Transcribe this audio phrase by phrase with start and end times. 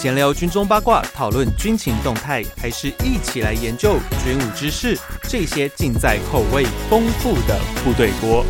[0.00, 4.98] 闲聊军中八卦，讨论军情动态，还是一起来研究军武知识？
[5.24, 8.42] 这些尽在口味丰富的部队锅。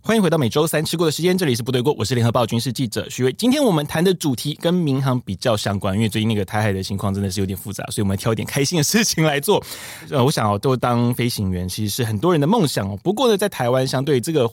[0.00, 3.32] 欢迎回到每周三吃过的时间，这里是部队锅，我是联合报军事记者徐伟。
[3.34, 9.64] 今天我们谈的主题跟民航比较相关，因为最近那个台海的情况真的是有点复杂，所以我们挑一点开心的事情来做。
[10.10, 12.98] 呃， 我想哦，都当飞行员其实是很多人的梦想哦。
[13.00, 14.50] 不过呢，在台湾相对这个。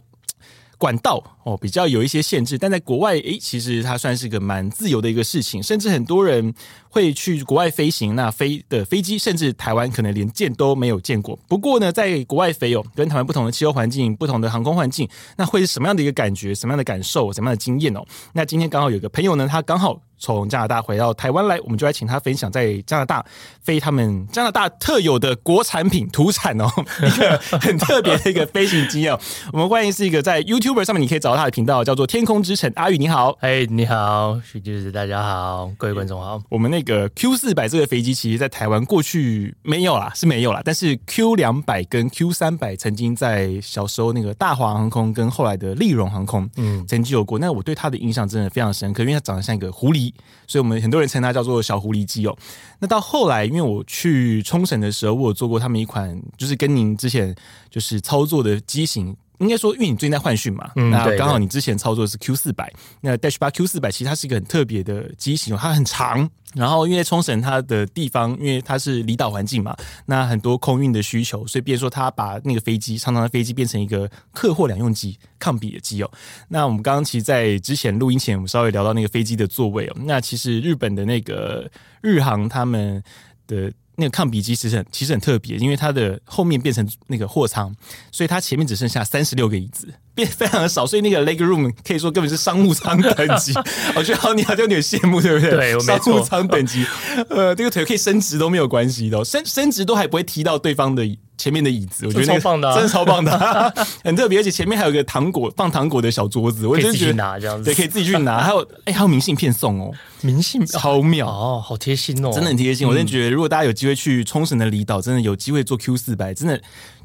[0.77, 6.53] 管道哦，比较有一些限制，但在国外，诶，其实它算是个蛮自由的一个事情，甚至很多人
[6.89, 11.37] 会去国外飞行，那飞的飞机，甚至台湾可能连见都没有见过。
[11.47, 15.07] 不过呢，在国外飞哦，跟台湾不同的气候环境、不同的航空环境，
[15.37, 16.53] 那会是什么样的一个感觉？
[16.53, 17.31] 什么样的感受？
[17.33, 18.05] 什么样的经验哦？
[18.33, 20.06] 那今天刚好有个朋友呢，他刚好。
[20.19, 23.23] 从加拿大回到台湾来，我们就来请他分享在加拿大
[23.61, 26.67] 飞他们加拿大特有的国产品土产哦，
[27.01, 29.17] 一 个很特别的一个飞行经验。
[29.53, 36.41] 我们欢迎是一个在 YouTuber 上面你可以找到他的频道，叫做天空之城阿宇，你好，哎，hey, 你好，徐律师，大家好，各位观众好。
[36.49, 40.61] 我们那个 Q 四百这个飞机，其实在台湾过去没有啦，是没有啦。
[40.65, 47.37] 但是 Q 两百跟 Q 三百曾经在小时候那个大华航空跟后来的立荣航空，嗯，曾经有过。
[47.37, 50.06] 那我对它的印象真的非常深刻，因为它长得像一个狐狸。
[50.47, 52.37] 所以，我们很多人称它叫做小狐狸机哦。
[52.79, 57.35] 那到后来，因为我去冲绳的时候，我有做过他们一款，就是跟您之前
[57.69, 59.15] 就是操作的机型。
[59.39, 66.29] 应该说，因为你最近在换训嘛，嗯、那刚好你之前操作的是 Q 四百，那 Dash 八 Q 四百其实它是一个很特别的机型，它很长。
[66.53, 76.09] 然后因为冲绳它的地方，因为它是离岛环境嘛，那很多空运的需求，所以变说它把那个飞机长长的飞机变成一个客货两用机，抗比的机哦。
[76.47, 79.95] 那我们刚刚其实，在之前录音前，我们稍微聊到那个飞机的座位哦。
[80.05, 81.69] 那其实日本的那个
[82.01, 83.03] 日航他们
[83.45, 83.71] 的。
[83.97, 87.75] 那个抗笔机其实很其实很特别，因为它的后面变成那个货仓，
[88.11, 93.53] 所以它前面只剩下三十六个椅子，变 非常的少，所以那个 leg room 可以说根本是商务舱等级。
[93.95, 95.51] 我觉得好，你好像有点羡慕，对不对？
[95.51, 95.79] 对。
[95.79, 96.85] 商务舱等级，
[97.29, 101.07] 呃，这个腿可以伸直都没有关系的，伸伸直都还不会踢到对方的。
[101.37, 103.71] 前面的椅子，我觉得、那个、超棒的、啊，真的超棒的、啊，
[104.03, 108.39] 很特别，而且前面还有个糖果放糖果的小桌子，我可以自己去拿这样子，对，可以自己去拿。
[108.39, 112.87] 还有，哎、欸，还有明信片送哦，明信片超妙哦，好贴心哦，真的很贴心。
[112.87, 116.59] 我真的觉得，如果大家有机会去冲绳的离岛，真的有机会坐 Q 四百，真的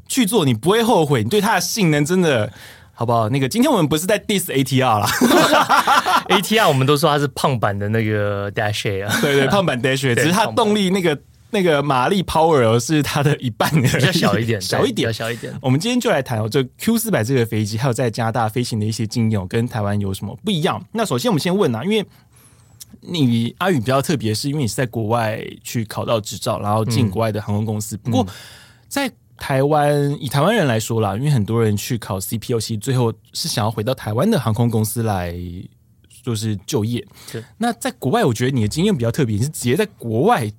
[0.07, 2.51] 去做你不会后悔，你对它的性能真的
[3.03, 3.27] 好不好？
[3.27, 5.07] 那个今天我们不是在 diss ATR 啦，
[6.29, 11.19] ATR 我们都说它是胖版的那个 Dash A 啊，对对，胖版 Dash A，只是它动力那个。
[11.55, 15.53] 那个马力 power 是它的一半，比较小一点， 小一点，小一点。
[15.61, 20.83] 我们今天就来谈哦，这 Q 四百这个飞机，还有在加拿大飞行的一些经验，跟台湾有什么不一样？
[20.93, 22.03] 那首先我们先问啊，因为
[23.01, 27.95] 你阿宇比较特别，是因为你是在国外去考到执照，然后进国外的航空公司。
[27.97, 28.25] 嗯、不过
[28.87, 29.07] 在
[29.45, 35.35] 台湾，以台湾人来说啦，因为很多人去考 CPO，其实最后是想要回到台湾的航空公司来
[36.23, 37.05] 就是就业。
[37.29, 40.49] 是那在国外，我觉得你的经验比较特别，你是直接在国外。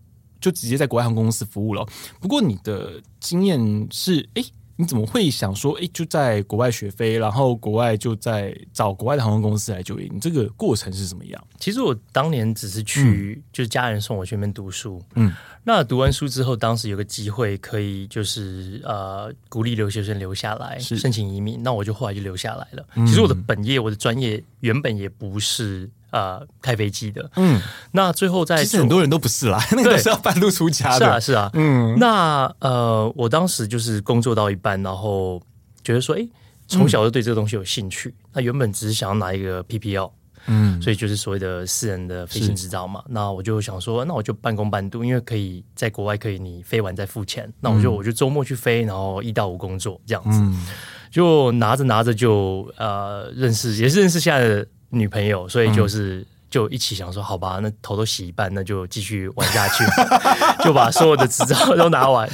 [0.40, 1.86] 就直接在国外航空公司服务了。
[2.20, 4.44] 不过你的经验是，哎，
[4.76, 10.08] 你怎么会想说，哎，就在国外学飞，然后国外就在找国外的航空公司来就业？
[10.12, 11.46] 你这个过程是怎么样？
[11.58, 15.00] 其实我当年只是去，嗯、就是家人送我去那边读书。
[15.14, 21.62] 嗯，那读完书之后，当时有个机会可以，就是呃，鼓励留学生留下来申请移民。
[21.62, 22.86] 那我就后来就留下来了。
[22.96, 25.88] 嗯、其实我的本业，我的专业原本也不是。
[26.14, 27.60] 呃，开飞机的，嗯，
[27.90, 35.42] 那最后在其实很多人都不是啦， 那个是要半路出家的，是啊，是啊，嗯，那呃，我当时就是工作到一半，然后
[35.82, 36.24] 觉得说，哎，
[36.68, 40.08] 从小就对这个东西有兴趣，嗯、那原本只是想要拿一个 PPL，
[40.46, 50.64] 嗯，所以就是所谓的私人的飞行执照嘛，那我就想说，那我就半工半读，因为可以在国外可以你飞完再付钱，那我就、嗯、我就周末去飞，然后一到五工作这样子，嗯、
[51.10, 54.64] 就拿着拿着就呃认识，也是认识现在的。
[54.94, 59.84] 女朋友，所以就是、嗯、就一起想说，好吧，那头都洗一半，那就继续玩下去，
[60.64, 62.28] 就把所有的执照都拿完。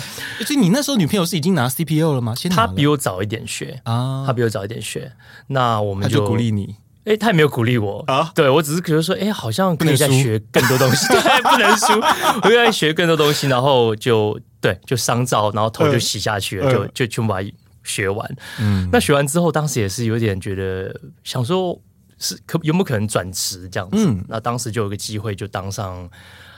[0.47, 2.35] 所以你那时候女朋友是已经拿 CPU 了吗？
[2.35, 5.13] 先她比我早一点学啊，她比我早一点学。
[5.49, 8.31] 那我们就，就鼓励你，哎、欸，她也没有鼓励我啊。
[8.35, 12.01] 对我只是觉得说，哎、欸，好像可以再学更多东西， 对，不能输，
[12.45, 17.51] 我愿意学更多东西，然后就对，就伤照，然后头就洗下去了，呃、就就全部把它
[17.83, 18.37] 学完。
[18.59, 21.79] 嗯，那学完之后，当时也是有点觉得想说。
[22.21, 23.97] 是可有没有可能转职这样子？
[23.99, 26.05] 嗯，那当时就有个机会，就当上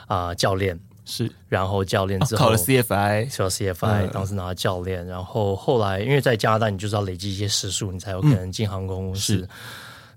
[0.05, 0.79] 啊、呃、教练。
[1.05, 9.35] 是，然后教练之后、哦、考了 CFI，考 CFI，、嗯、当时拿了教练，然后后来因为在加拿大，你就是要累积一些时数，你才有可能进航空公司。
[9.35, 9.49] 嗯、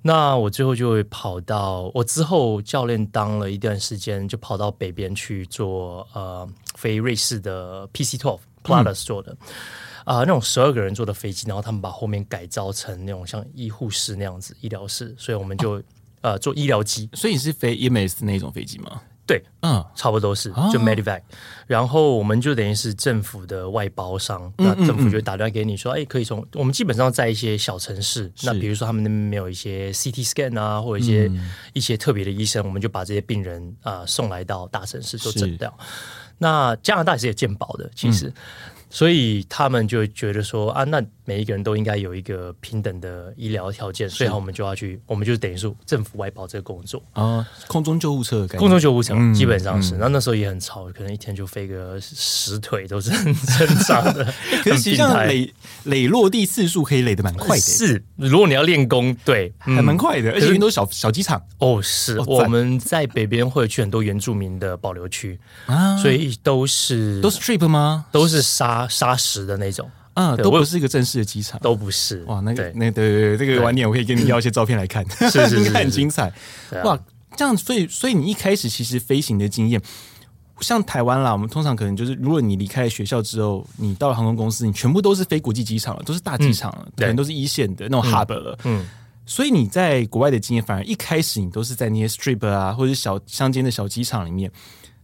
[0.00, 9.32] 那我最后就会跑到我之后教练当了一段时间，就跑到北边去做呃飞瑞士的 PC Twelve Plus 做的。
[9.32, 9.48] 嗯
[10.06, 15.82] 啊、呃，那种十二个人坐的飞机，然后他们把后面改造成那种像医护室那样子医疗室，所以我们就、哦、
[16.20, 19.02] 呃做医疗机，所以你是飞 EMS 那种飞机吗？
[19.26, 21.22] 对，嗯，差不多是就 Medivac，、哦、
[21.66, 35.76] 然后我们就等于是政府的外包商，嗯嗯嗯，那政府就打电话给你说，哎，可以从我们基本上在一些小城市，那比如说他们那边没有一些 CT scan 啊，或者一些、嗯、一些特别的医生，我们就把这些病人啊、呃、送来到大城市做诊疗。
[36.38, 38.32] 那加拿大也是有健保的，其实。
[38.88, 49.96] 所以他们就觉得说啊，那每一个人都应该有一个平等的医疗条件，所以我们就要去，我们就等于说政府外包这个工作啊，空中救护车，空中救护车、嗯、基本上是。
[49.96, 54.24] 那、嗯、那时候也很吵，可能一天就飞个十腿都是很正常的。
[54.64, 55.52] 可是实际上垒
[55.84, 58.02] 垒落地次数可以垒得蛮快的，是。
[58.16, 61.82] 如果你要练功，对，还蛮快的，而且因为都是小小机场哦。
[61.82, 68.06] 是，我们在北边会去很多原住民的保留区啊，所以都是都是 trip 吗？
[68.10, 68.86] 都是沙。
[68.88, 72.24] 沙石的那种，嗯，都不是一个正式的机场，都不是。
[72.24, 76.32] 哇，那个，那对对对，这个晚点我可以给你要一些照片来看，是是，是，是， 是很精彩。
[76.84, 76.98] 哇，
[77.36, 79.78] 这样，所以所以你一开始其实飞行的经验，
[80.60, 88.58] 像台湾啦，我们通常可能就是，如果你离开了学校之后，你到了航空公司，你全部都是飞国际机场了，都是大机场了，可、嗯、能都是一线的那种 hub 了。
[88.64, 88.86] 嗯，
[89.26, 94.50] 所以你在国外的经验，反而一开始你都是在那些 strip 啊，或者是小乡间的小机场里面，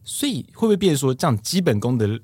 [0.04, 2.18] 所以会不会变成说，这样基本功的？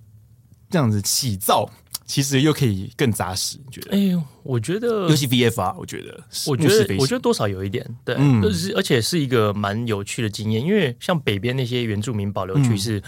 [0.70, 1.66] 这样子起造，
[2.08, 3.58] 其实又可以更扎实。
[3.64, 3.90] 你觉得？
[3.92, 8.42] 哎呦，我觉得，尤其 VFR，我觉得，我觉得，我觉得多少有一点，对，嗯，
[8.74, 10.64] 而且是一个蛮有趣的经验。
[10.64, 13.00] 因为像北边那些原住民保留区是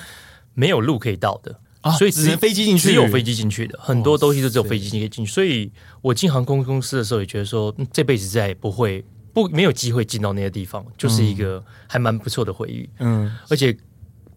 [0.53, 5.33] 没有路可以到的，啊，所以只能飞机进去，只有飞机进去的，很多东西都只有飞机可以进去。
[5.33, 9.03] 所以我进航空公司的时候也觉得说，这辈子再也不会
[9.33, 12.87] 不没有机会进到那些地方，就是一个还蛮不错的回忆。
[12.99, 13.75] 嗯，而且。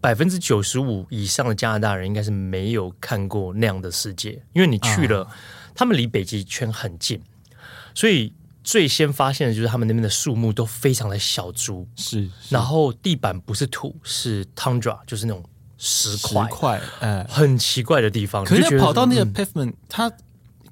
[0.04, 5.26] 百分之九十五以上的加拿大人应该是没有看过那样的世界，因为你去了，
[5.74, 7.22] 他们离北极圈很近，
[7.94, 15.42] 所以最先发现的就是他们那边的树木都非常的小株，是，然后地板不是土，是 tundra，就是那种
[15.78, 18.44] 石块，石块，呃，很奇怪的地方。
[18.44, 20.12] 可是跑到那个 pavement，它。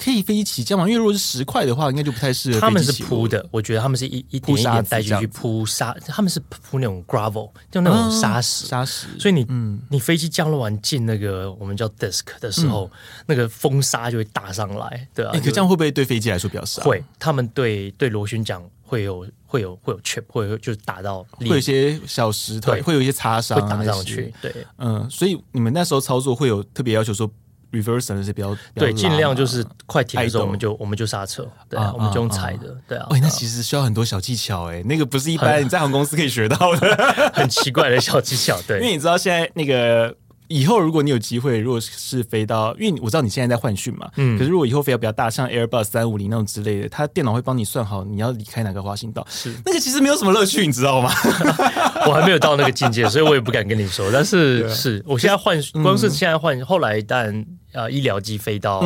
[0.03, 0.85] 可以飞机起降吗？
[0.89, 2.59] 因为如果是石块的话，应该就不太适合。
[2.59, 8.67] 他们是铺的，我觉得他们是一一点一点带进去铺沙，他们是铺那种 gravel，就那种沙石。
[8.67, 9.07] 沙石。
[9.21, 15.31] 所以你，嗯，你飞机降落完进那个我们叫 disk 的时候，嗯、那个风沙就会打上来，对啊。
[15.35, 16.83] 欸、可这样会不会对飞机来说比较少？
[16.83, 24.35] 会，他们对对螺旋桨会有会有会有 chip，会有就是打到，会有一些小石头，会有一些擦伤，会打上去。
[24.43, 27.31] 对，嗯，所以你们那时候操作会有特别要求说。
[27.73, 33.07] Reverse 那些比较对，尽量就是快停的时候，我们就我们就刹车，对啊，我们就用踩的，对啊。
[33.11, 36.97] 喂，那其实需要很多小技巧哎，那个不是一般你在航空公司可以学到的，
[37.33, 38.61] 很奇怪的小技巧。
[38.67, 40.15] 对，因为你知道现在那个
[40.49, 51.11] 以后，如果你有机会，如果是飞到，因为我知道你现在在换训嘛，嗯，可是如果以后飞到比较大，像 Airbus 三五零那种之类的，它电脑会帮你算好你要离开哪个滑行道，是那个其实没有什么乐趣，你知道吗？
[52.07, 54.11] 我还没有到那个境界，所以我也不敢跟你说。
[54.13, 57.47] 但是是我现在换，光是现在换，后来但。
[57.73, 58.85] 呃，医疗机飞到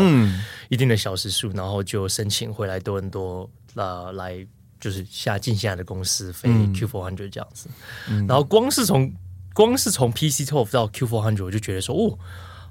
[0.68, 4.46] 一定的小时数，嗯，然后就申请回来多伦多，呃，来
[4.80, 7.68] 就是下进下的公司飞 Q four hundred 这样子。
[8.08, 9.12] 嗯，然后光是从
[9.52, 12.18] 光是从 PC12 到 Q four hundred 我就觉得说，哦，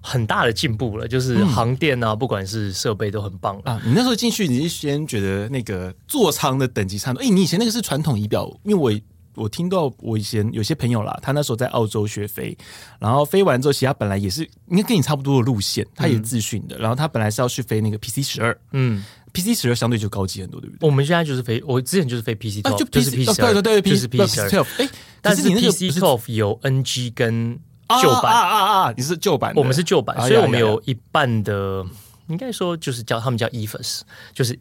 [0.01, 3.81] 很大的进步了，就是航电啊，嗯，不管是设备都很棒啊。
[3.85, 7.25] 你那时候进去，你是先觉得那个座舱的等级差不多？
[7.25, 9.01] 哎，你以前那个是传统仪表，因为我。
[9.35, 12.57] 我听到我以前有些朋友啦，他那时候在澳洲学飞，
[12.99, 20.87] 然后飞完之后，其实他本来也是应该跟你差不多的路线，他也自训的，然后他本来是要去飞那个 PC 十二，嗯，PC 十二相对就高级很多，对不对？
[20.87, 24.65] 我们现在就是飞，我之前就是飞 PC 12，就 PC 十二，对对对，就是 PC 十二。
[24.77, 24.89] 哎，
[25.21, 27.59] 但是你那个 PC twelve 有 NG 跟
[28.01, 28.93] 旧版啊啊啊！
[28.95, 31.85] 你是旧版，我们是旧版，所以我们有一半的，
[32.27, 34.01] 应该说就是叫他们叫 EFIRS，
[34.33, 34.57] 就是。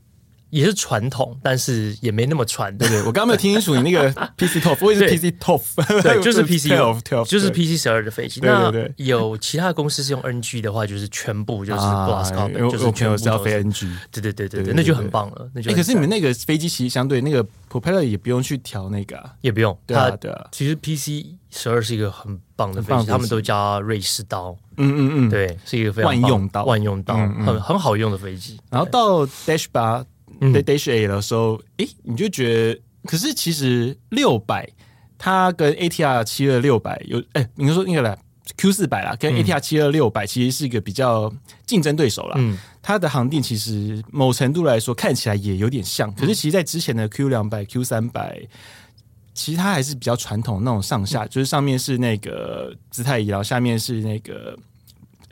[0.54, 2.76] 也是传统，但是也没那么传。
[2.78, 4.08] 对对，我刚刚没有听清楚你那个
[4.38, 8.40] PC twelve，我也是 PC twelve，对， 就是 PC twelve，就是 PC 十二的飞机。
[8.40, 13.88] 对对对，有其他公司是用 NG 的话，就是全部就是 glass cockpit，就是全部是要飞 NG。
[14.12, 15.50] 对对对对对，那就很棒了。
[15.52, 19.76] 那就可是你们那个飞机其实相对那个 propeller 也不用去调那个，也不用。
[19.87, 24.56] 对啊对啊，其实 PC 十二是一个很棒的飞机，他们都叫瑞士刀。
[24.76, 28.61] 嗯嗯嗯，对，是一个非常万用刀，万用刀，很很好用的飞机。
[28.70, 30.04] 然后到 Dash 八。
[30.53, 34.69] 在 Dash A 的时候，哎、欸，你就觉得，可是其实六百
[35.19, 38.17] 它跟 ATR 七二六百有，哎、欸，你说那个啦
[38.57, 41.33] Q 四百啦，跟 ATR 七二六百其实是一个比较
[41.67, 42.35] 竞争对手啦。
[42.38, 48.38] 嗯，它的航电其实某程度来说看起来也有点像，可是其实，在之前的 Q 两百、Q 三百，
[49.33, 54.57] 其实它还是比较传统那种上下，就是上面是那个姿态仪，然后下面是那个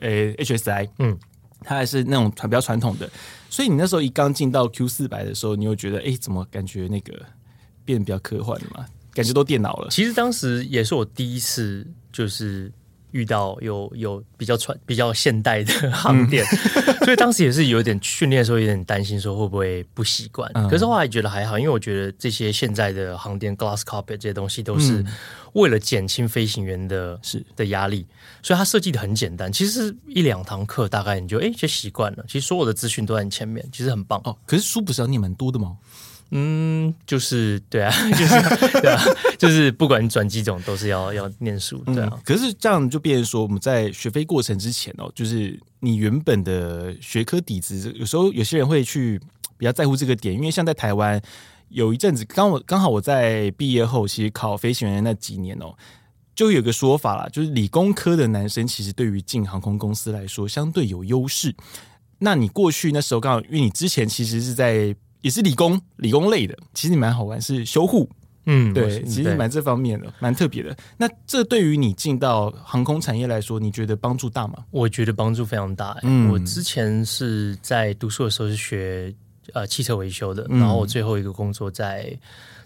[0.00, 1.16] 呃、欸、HSI，嗯，
[1.62, 3.08] 它还是那种比较传统的。
[3.52, 7.12] 所以你那时候一刚进到 Q 四百的时候，你又觉得哎、怎么感觉那个
[7.84, 8.86] 变得比较科幻了嘛？
[9.12, 9.90] 感觉都电脑了。
[9.90, 12.72] 其实当时也是我第一次，就是。
[13.12, 20.50] 遇到有有比较传比较现代的航店，嗯、 所以当时也是有点训练的时候有点担心说会不会不习惯。
[20.54, 25.04] 嗯、可是后来觉得还好，因为我觉得这些现在的航店 glass carpet 这些东西都是
[25.52, 28.06] 为了减轻飞行员的是的压力，
[28.42, 29.52] 所以它设计的很简单。
[29.52, 32.24] 其实一两堂课大概你就哎就习惯了。
[32.26, 34.36] 其实所有的资讯都在你前面，其实很棒哦。
[34.46, 35.76] 可是书不是要念蛮多的吗？
[36.34, 38.98] 嗯，就是对啊， 就是对啊，
[39.38, 42.20] 就是不管转机种都是要要念书，对啊、嗯。
[42.24, 49.20] 可是这样就变成说，我们在学飞过程之前哦，就是你原本的学科底子，有时候有些人会去
[49.58, 51.20] 比较在乎这个点，因为像在台湾
[51.68, 55.74] 有一阵子，刚我刚好我在毕业后，其实考飞行员那几年哦，
[56.34, 61.54] 就有个说法啦，就是理工科的男生其实对于进航空公司来说相对有优势。
[62.20, 64.96] 那你过去那时候刚好，因为你之前其实是在。
[65.22, 68.08] 也是理工理工类的，其实你蛮好玩，是修护，
[68.44, 70.76] 嗯，对，其实蛮这方面的，蛮特别的。
[70.98, 74.64] 那这对于你进到航空产业来说，你觉得帮助大吗？
[74.70, 75.96] 我觉得帮助非常大。
[76.02, 79.14] 嗯，我之前是在读书的时候是学
[79.52, 82.18] 呃汽车维修的，嗯、然后我最后一个工作在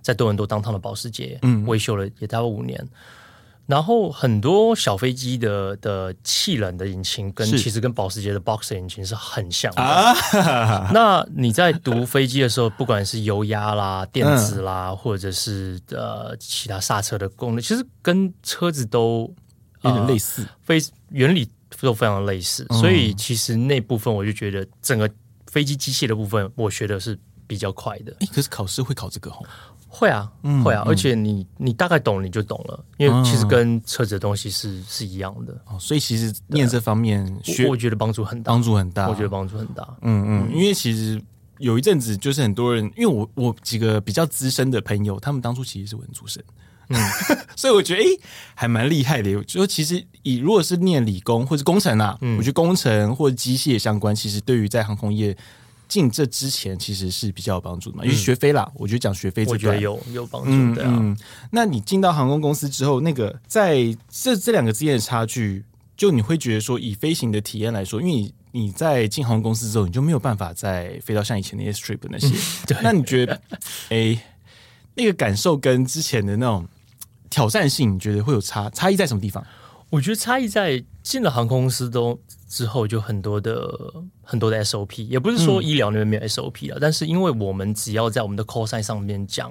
[0.02, 2.82] 在多伦多当趟的保时捷，嗯，维修了也大概五年。
[3.66, 9.82] 然后很多小飞机的的气冷的引擎跟其实跟保时捷的 Boxer 引擎是很像的。
[9.82, 19.34] 啊、那你在读飞机的时候，不管是油压啦、电子啦，嗯、或者是呃其他刹车的功能，其实跟车子都
[19.82, 20.80] 有点类似，非
[21.10, 22.64] 原理都非常类似。
[22.70, 25.10] 嗯、所以其实那部分我就觉得整个
[25.50, 27.18] 飞机机械的部分，我学的是
[27.48, 28.14] 比较快的。
[28.32, 29.28] 可是考试会考这个
[29.88, 41.22] 会啊，嗯、会啊，而且你你大概懂你就懂了，因为其实跟车子的东西是是一样的，哦，所以其实念这方面学，我，我觉得帮助很大，帮助很大，我觉得帮助很大，嗯嗯，因为其实
[41.58, 46.42] 有一阵子就是很多人，因为我我几个比较资深的朋友，他们当初其实是文组生，
[46.88, 47.00] 嗯，
[47.56, 48.20] 所以我觉得哎、欸，
[48.54, 55.34] 还蛮厉害的，就说其实以如果是念理工或者工程啊，嗯、我觉得工程或者机械相关，其实对于在航空业。
[55.88, 61.10] 进这之前其实是比较有帮助的嘛，因为学飞啦，嗯、我觉得讲学飞这个有有帮助的、啊嗯。
[61.10, 61.16] 嗯，
[61.50, 65.64] 那你进到航空公司之后，那个在这这两个之间的差距，
[65.96, 72.34] 就你会觉得说，以飞行的体验来说，因为你你在进航空公司之后，你就没有办法再飞到像以前那些 strip 那些。
[72.82, 73.34] 那你觉得，
[73.90, 74.20] 哎、欸，
[74.94, 76.66] 那个感受跟之前的那种
[77.30, 79.46] 挑战性，你觉得会有差差异在什么地方？
[79.90, 83.92] 我觉得差异在进了航空公司都之后，就很多的
[84.26, 89.50] 很多的 SOP，也不是说医疗那边没有 SOP 了，嗯、但是因为我们只要在我们的 call sign 上面讲，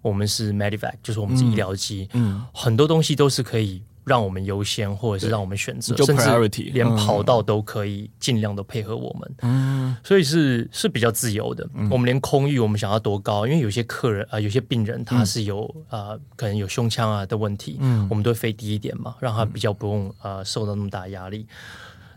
[0.00, 3.82] 我们是 Medivac，就是我们是医疗机，嗯，嗯很多东西都是可以。
[4.06, 9.34] 让我们优先，或者是让我们选择，甚至连跑道都可以尽量的配合我们。
[9.40, 11.66] 嗯，所以是是比较自由的。
[11.72, 21.46] 嗯、我们连空域，我们想要多高，因为有些客人啊、呃，有些病人他是有啊、可能有胸腔啊的问题，嗯，我们都会飞低一点嘛，让他比较不用啊、呃、受到那么大压力。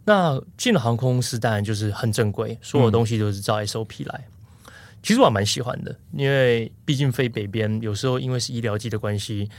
[0.08, 4.26] 那进了航空公司，当然就是很正规，所有东西都是照 SOP 来。
[4.66, 4.72] 嗯、
[5.04, 9.50] 其实我还蛮喜欢的，因为毕竟飞北边，有时候因为是医疗机的关系。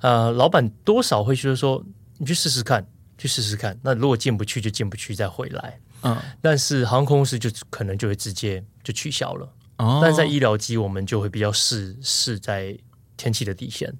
[0.00, 1.80] 呃，老板多少会觉得说，
[2.16, 2.84] 你去试试看，
[3.16, 3.78] 去试试看。
[3.80, 5.78] 那如果进不去就进不去，再回来。
[6.02, 9.48] 嗯，但是航空公司就可能就会直接就取消了。
[9.76, 12.76] 哦，但在医疗机，我们就会比较试试在
[13.16, 13.94] 天气的底线。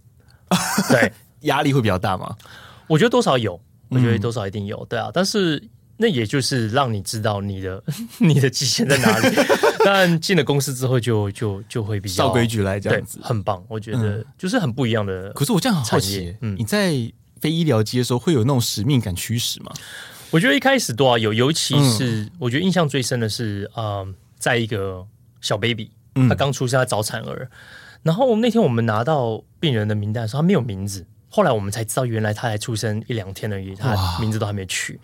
[0.91, 2.37] 对，压力会比较大吗？
[2.89, 4.77] 我觉得多少有，我觉得多少一定有。
[4.79, 5.63] 嗯、对啊，但是。
[6.01, 7.83] 那也就是让你知道你的
[8.19, 9.37] 你的极限在哪里。
[9.85, 13.61] 但进了公司之后就，就就就会比较照规矩来这样子，很棒。
[13.67, 15.33] 我觉得就是很不一样的。
[15.33, 16.93] 可是我这样很好奇，嗯，你在
[17.41, 19.73] 非医疗机的时候会有那种使命感驱使吗？
[20.31, 25.05] 我觉得一开始多少有，尤其是我觉得印象最深的是，嗯，在一个
[25.41, 25.91] 小 baby，
[26.29, 27.51] 他刚出生，他早产儿。
[28.05, 31.05] 然后那天我们拿到病人的名单的时候，他没有名字。
[31.29, 34.99] 后来我们才知道，原来他才出生一两天而已，他名字都还没取。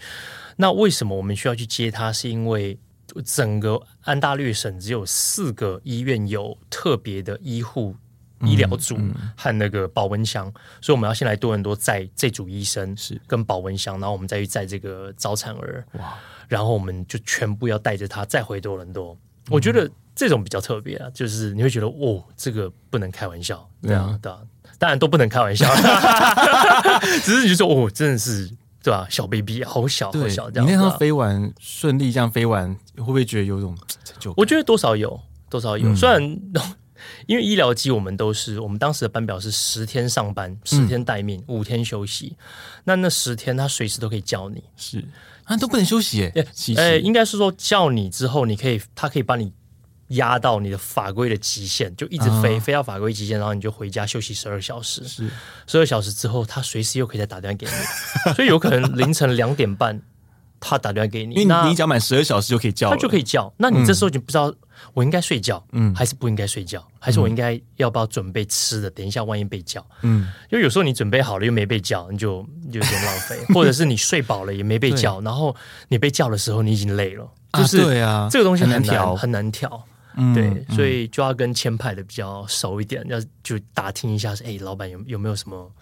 [0.57, 2.13] 那为什么我们需要去接他？
[2.13, 2.79] 是因为
[3.25, 7.95] 整个安大略省只有四个医院有特别的医护
[8.41, 8.97] 医疗组
[9.37, 15.85] 和那个保温箱，所以我们要先来多伦多载这组医生是跟保温箱，然后我们再去载这个早产儿。
[15.93, 16.15] 哇！
[16.47, 19.17] 然后我们就全部要带着他再回多伦多。
[19.51, 24.39] 我觉得这种比较特别啊，就是你会觉得哦，这个不能开玩笑，对啊，对啊，
[24.79, 25.69] 当然都不能开玩笑，
[27.23, 28.51] 只是你就说哦，真的是。
[28.85, 29.07] 对吧？
[29.09, 30.51] 小 baby 好小，好小。
[30.51, 30.69] 这样。
[30.69, 33.75] 你那趟飞完顺利，这样飞完会不会觉得有种
[34.05, 34.35] 成就感？
[34.37, 35.97] 我觉得多少有，多少有。
[35.97, 36.21] 虽然
[37.27, 42.37] 因为医疗机，我们都是我们当时的班表是十天上班，十天待命，五天休息。
[42.85, 45.03] 那那十天他随时都可以叫你，是
[45.45, 46.25] 啊，都不能休息。
[46.35, 46.47] 哎，
[46.77, 49.53] 哎，应该是说叫你之后，你可以，他可以帮你
[50.09, 52.61] 压到你的法规的极限，就一直飞、uh.
[52.61, 55.07] 飞到法规极限，然后你就回家休息十二小时。
[55.07, 55.29] 是
[55.67, 60.01] 十二小时之后，他随时又可以再打电话给你，所以有可能凌晨两点半
[60.69, 63.53] 他打电话给你，因为你讲满十二小时就可以叫，他就可以叫。
[63.59, 64.49] 那你这时候就不知道。
[64.51, 64.57] 嗯
[64.93, 66.85] 我应该睡觉，嗯，还是不应该睡觉？
[66.99, 68.91] 还是我应该要不要准备吃的？
[68.91, 75.55] 等一下万一被叫，嗯，因为有时候你准备好了又没被叫，你就就有点浪费； 或者是你睡饱了也没被叫，然后
[75.89, 79.85] 你被叫的时候你已经累了，就是对啊，这个东西很难调，很难调，
[80.35, 85.73] 对，所以就要跟签派的比较熟一点，要就打听一下，是哎，老板有有没有什么？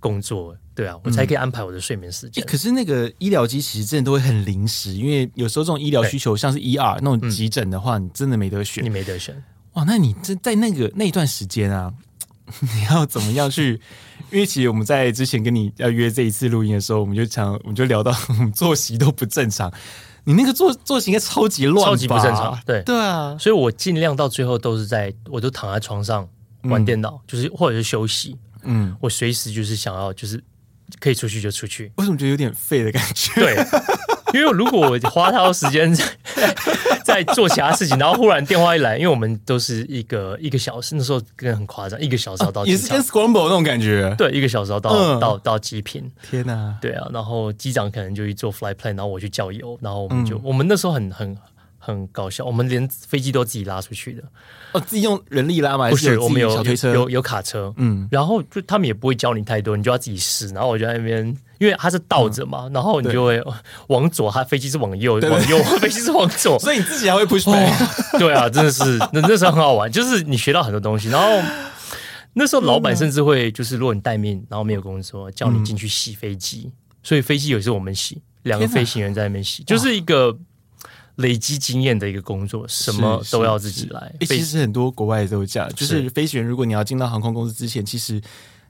[0.00, 2.42] 工作对啊，我才可以安排我的睡眠时间。
[2.42, 9.42] 嗯欸、可是那个医疗机其实真的都会很临时，因为有时候这种医疗需求，像是 ER 那种急诊的话，你真的没得选，你没得选。
[9.72, 11.92] 哇，那你这在那个那一段时间啊，
[12.60, 13.80] 你要怎么样去？
[14.32, 18.12] 因为其实我们在之前跟你要约这一次录音的时候，我们就讲，我们就聊到
[18.54, 19.72] 作息都不正常。
[20.24, 22.58] 你那个作作息应该超级乱，超级不正常。
[22.66, 26.28] 对对啊，所以我尽量到最后都是在，我都躺在床上
[26.64, 28.36] 玩电脑，嗯、就是或者是休息。
[28.66, 30.42] 嗯，我随时就是想要，就是
[31.00, 31.90] 可以出去就出去。
[31.96, 33.32] 为什么觉得有点废的感觉？
[33.40, 33.56] 对，
[34.34, 36.04] 因为如果我花太多时间在
[37.04, 44.14] 在做其他事情，然后忽然电话一来，因为我们都是一个一个小时，那时候跟很夸张，一个小时要到机、啊，也是跟 Scramble 那种感觉。
[44.18, 46.10] 对，一个小时要到、嗯、到到机坪。
[46.28, 46.76] 天哪！
[46.80, 51.36] 对啊，然后机长可能就去做 flight plan，然后我去叫油，然后我们就、嗯、我们那时候很很。
[51.86, 54.22] 很搞笑，我们连飞机都自己拉出去的，
[54.72, 55.88] 哦，自己用人力拉吗？
[55.88, 60.48] 不是，我们有小推车，有有卡车，嗯，然后就他们也不会教你太多，你就要自己试。
[60.48, 61.24] 然后我就在那边，
[61.58, 63.40] 因为它是倒着嘛、嗯，然后你就会
[63.86, 68.18] 往左，它飞机是往右，往右，飞机是往左， 所以你自己还会 push back、哦。
[68.18, 71.08] 对啊，真的是那那时候很好玩，就是你学到很多东西。
[71.08, 71.40] 然后
[72.32, 76.72] 那时候老板甚至会，就是如果你待命，然后没有工作，叫你进去洗飞机、嗯，
[77.04, 80.36] 所以飞机有时候我们洗，两个飞行员在那边洗，就是一个。
[81.16, 84.14] 累积经验的一个工作，什么都要自己来。
[84.20, 86.06] 欸、其实很多国外都这样，就是。
[86.10, 88.18] 飞行员，如果你要进到航空公司之前，其实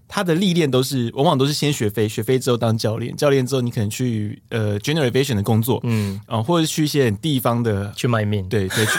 [0.08, 6.20] 他的历练都是往往都是先学飞，学飞之后当教练，教练之后你可能去呃 general aviation 的工作，嗯。
[6.26, 8.92] 啊、呃，或者去一些地方的去卖命，对对，去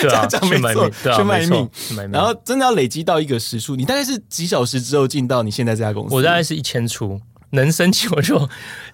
[0.02, 6.14] 对啊，去卖命，去卖命，命，然后真的要累积到一个时数，你大概是几小时之后进到你现在这家公司？
[6.14, 8.48] 我大概是一千出，能申请我就。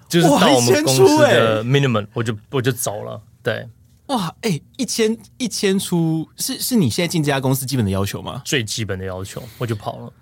[0.08, 3.20] 就是到我们公司的 minimum，我就我就走了。
[3.42, 3.66] 对，
[4.06, 8.40] 哇，哎、欸，一千一千出是是你现在进这家公司基本的要求吗？
[8.44, 10.12] 最基本的要求，我就跑了。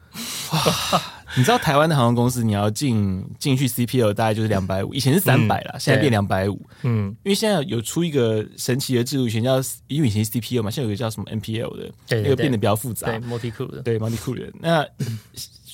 [0.53, 1.03] 哇，
[1.37, 6.59] 你知道台湾的航空公司，你要进进去 CPL 大概就是两百五，以前是三百了，现在变两百五。
[6.81, 11.93] 嗯，因为现在有出一个神奇的制度，以前叫因为以前是 CPL 嘛，现在有个叫什么 NPL 的，
[12.23, 13.07] 那个变得比较复杂。
[13.09, 14.83] 对，multi crew 的，对 multi crew 的那。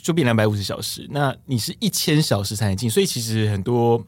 [0.02, 4.04] 就变两百五十小时，那你是一千小时才能进，所以其实很多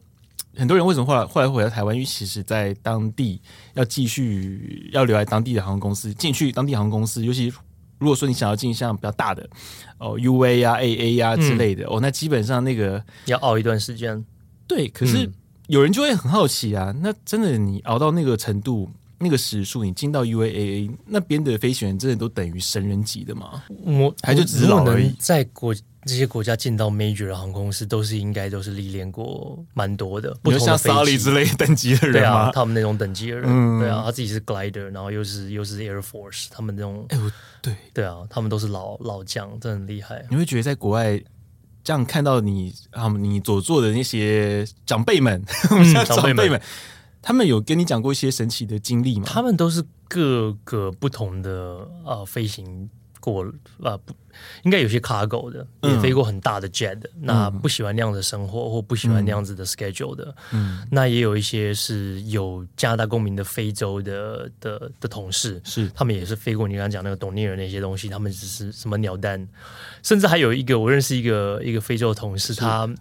[0.55, 1.95] 很多人为什么后来后来回到台湾？
[1.95, 3.41] 因为其实在当地
[3.73, 7.51] 要继续要留在当地的航空公司进去当地航空公司，尤其
[7.99, 9.47] 如果说你想要进像比较大的
[9.97, 14.23] 哦 UA 啊 AA 啊之类的、嗯、哦，那基本上那个要熬一段时间。
[14.67, 15.29] 对，可是
[15.67, 18.89] 有人就会很好奇啊，那真的你熬到那个程度？
[19.23, 23.63] 那个时数，你进到 UAA 那边的飞行员，真的都等于神人级的吗？
[23.85, 25.15] 我还就只是老而已。
[25.17, 25.73] 在国
[26.05, 37.31] 这些国家进到 major 的航空公司，都是应该都是历练过蛮多的，不同的像 Sully 之类等级的人对啊，他们那种等级的人，嗯、对啊，他自己是 glider，然后又是又是 Air Force，他们那种，哎，我
[37.61, 40.25] 对对啊，他们都是老老将，真的很厉害。
[40.29, 41.17] 你会觉得在国外
[41.85, 46.61] 这样看到你啊，你所做的那些长辈们，嗯、 长辈们。
[47.23, 49.25] 他们有跟你讲过一些神奇的经历吗？
[49.25, 51.49] 他们都是各个不同的
[52.05, 52.89] 呃飞行
[53.21, 53.45] 过
[53.81, 54.13] 啊，不
[54.63, 57.09] 应该有些 cargo 的，也飞过很大的 jet 的。
[57.15, 69.47] 嗯、那不喜欢那样的生活，或不喜欢那样子的 schedule 的，嗯，那也有一些是有加拿大公民的非洲的的的同事，是他们也是飞过你刚刚讲那个 Dornier 那些东西，他们只是什么鸟蛋，
[70.03, 72.93] 甚至还有一个我认识一个一个非洲的同事，他。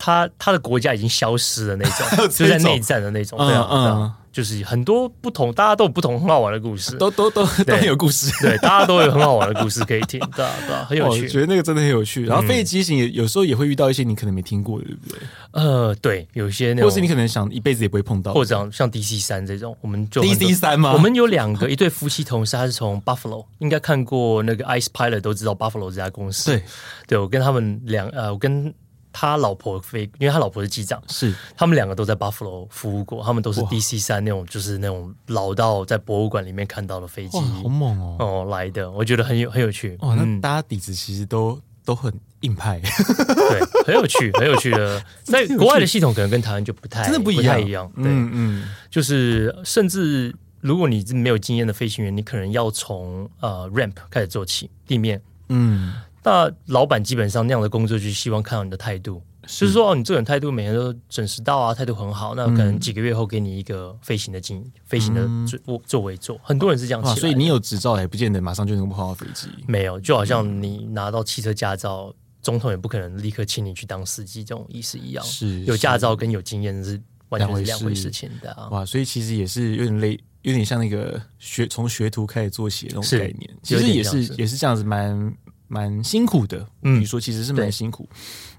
[0.00, 1.84] 他他的国家已经消失了那
[2.16, 12.24] 种，就在内战的那种，对啊，嗯，就是很多不同，大家都有不同很好玩的故事，都都都都很有故事，对，大家都有很好玩的故事可以听，对啊对啊，很有趣，我觉得那个真的很有趣。
[12.24, 15.18] 然后飞机型也有时候也会遇到一些你可能没听过的，对不对？
[15.52, 20.92] 呃，对，有一些那种，或是你可能想一辈子也不会碰到，或者像像 DC 三这种，我们就 DC 三吗？
[20.94, 26.62] 我们有两个一对夫妻同事，他是从 Buffalo，应该看过那个 Ice Pilot 都知道 Buffalo 这家公司，对，
[27.08, 28.72] 对我跟他们两呃，我跟。
[29.12, 38.16] 他老婆飞，因为他老婆是机长，是他们两个都在 Buffalo 服务过，他们都是 DC 三那种，就是那种老到在博物馆里面看到的飞机，好猛哦！
[38.18, 39.96] 哦，来的，我觉得很有很有趣。
[40.00, 45.02] 哦，那大家底子其实都、嗯、都很硬派，对，很有趣，很有趣的。
[45.24, 47.90] 在国外的系统可能跟台湾就不太真的不一样，不太一样。
[47.96, 55.20] 对，嗯嗯，就是甚至如果你是没有经验的飞行员，你可能要从呃 ramp 开始做起，地面。
[55.52, 65.26] 嗯，那老板基本上那样的工作就是希望看到你的态度，是就是说哦，你这个人态度每天都准时到啊，态度很好，那可能几个月后给你一个飞行的经飞行的
[65.64, 66.38] 座座位坐。
[66.42, 69.48] 很多人是这样子，所以你有执照也不见得马上就能够跑到飞机。
[69.66, 75.24] 没有，就好像你拿到汽车驾照，总统也不可能立刻请你去当司机，这种意思一样。
[75.24, 78.68] 是有驾照跟有经验是完全是两回事情的啊。
[78.70, 80.20] 哇，所以其实也是有点累。
[80.42, 85.36] 有点像那个学从学徒开始做起的那种概念，其实也是也是这样子，蛮蛮
[86.02, 86.66] 辛苦的。
[86.82, 88.08] 嗯，你说其实是蛮辛苦。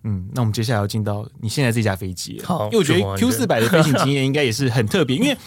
[0.03, 5.37] 嗯，那我们接下来要进到你现在这架飞机，好，因为我觉得 Q 四百的飞行经验应该也是很特别， 因为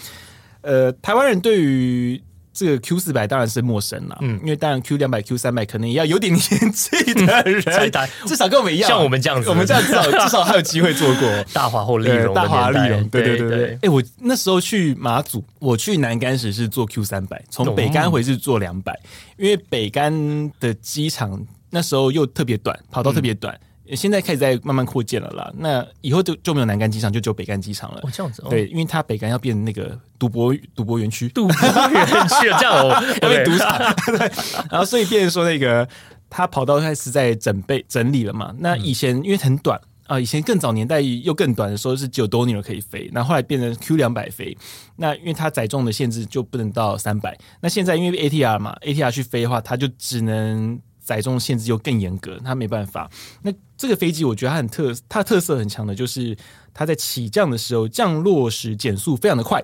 [0.61, 2.21] 呃，台湾人对于。
[2.57, 7.61] 这个 Q 四百当然是陌生了，嗯，因为当然 Q 两百、Q 三百可能也要有点年纪的人，
[8.25, 11.43] 至少跟我们一样，像我们这样子，我们这样至少 至少还有机会做过。
[11.51, 13.79] 大华或丽荣，大华丽荣，对对对对。
[13.81, 18.97] 哎，我那时候去马祖，我去南竿时是坐 Q 三百，从北竿回去坐两百，
[19.35, 23.59] 因为北竿的机场那时候又特别短，跑道特别短。
[23.93, 27.99] 现在开始在慢慢扩建了啦，那以后就就没有南竿机场，就只有北竿机场了。
[28.01, 28.49] 哦，这样子哦。
[28.49, 31.55] 对，因为它北竿要变那个赌博赌博园区，赌博
[31.91, 33.77] 园区这样哦， 要变赌场。
[34.17, 34.31] 对，
[34.71, 35.85] 然后所以变成说那个
[36.29, 38.55] 它跑道开始在整备整理了嘛。
[38.59, 44.57] 那以前因为很短啊，以前更早年代又更短的时候是只有 Dornier 可以飞，那后，后来变成 Q 两百飞。
[44.95, 50.79] 那因为它载重的限制就不能到三百，那现在因为 ATR 嘛，ATR 去飞的话，它就只能。
[51.05, 53.09] 载重限制又更严格，它没办法。
[53.43, 56.35] 那这个飞机我觉得它很特，它的特色很强的，就是
[56.73, 59.63] 它在起降的时候，降落时减速非常的快，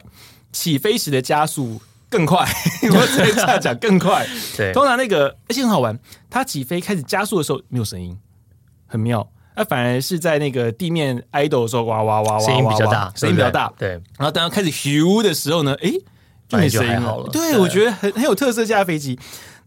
[0.53, 2.47] 起飞时的加速更快。
[2.93, 4.25] 我只能这样讲，更快。
[4.55, 5.99] 对，通常那个而且很好玩，
[6.29, 8.15] 它起飞开始加速的时候没有声音，
[8.85, 9.27] 很妙。
[9.53, 13.71] 那反而是在那个地面 idle 的时候，哇哇哇哇，声音比较大，声音比较大。
[13.77, 15.91] 对，然后当它开始咻的时候呢，哎，
[16.47, 17.27] 就没声音了。
[17.31, 19.19] 对，我觉得很很有特色，这架飞机。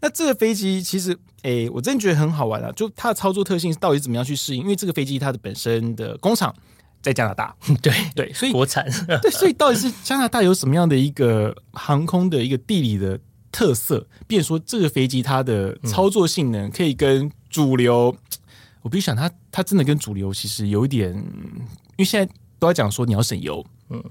[0.05, 2.71] 那这个飞机其实，哎、欸，我真的觉得很好玩啊！
[2.73, 4.61] 就它的操作特性到底怎么样去适应？
[4.61, 6.53] 因为这个飞机它的本身的工厂
[7.01, 8.85] 在加拿大， 对对，所以国产，
[9.23, 13.19] 对，所以到底是加拿大有什么样的一个航空的一个地理的
[13.51, 14.07] 特色？
[14.27, 18.37] 变说这个飞机它的操作性能可以跟主流，嗯、
[18.83, 24.03] 我必须想它，它真的跟主流其实有一点，因为现在都在讲说你要省油，嗯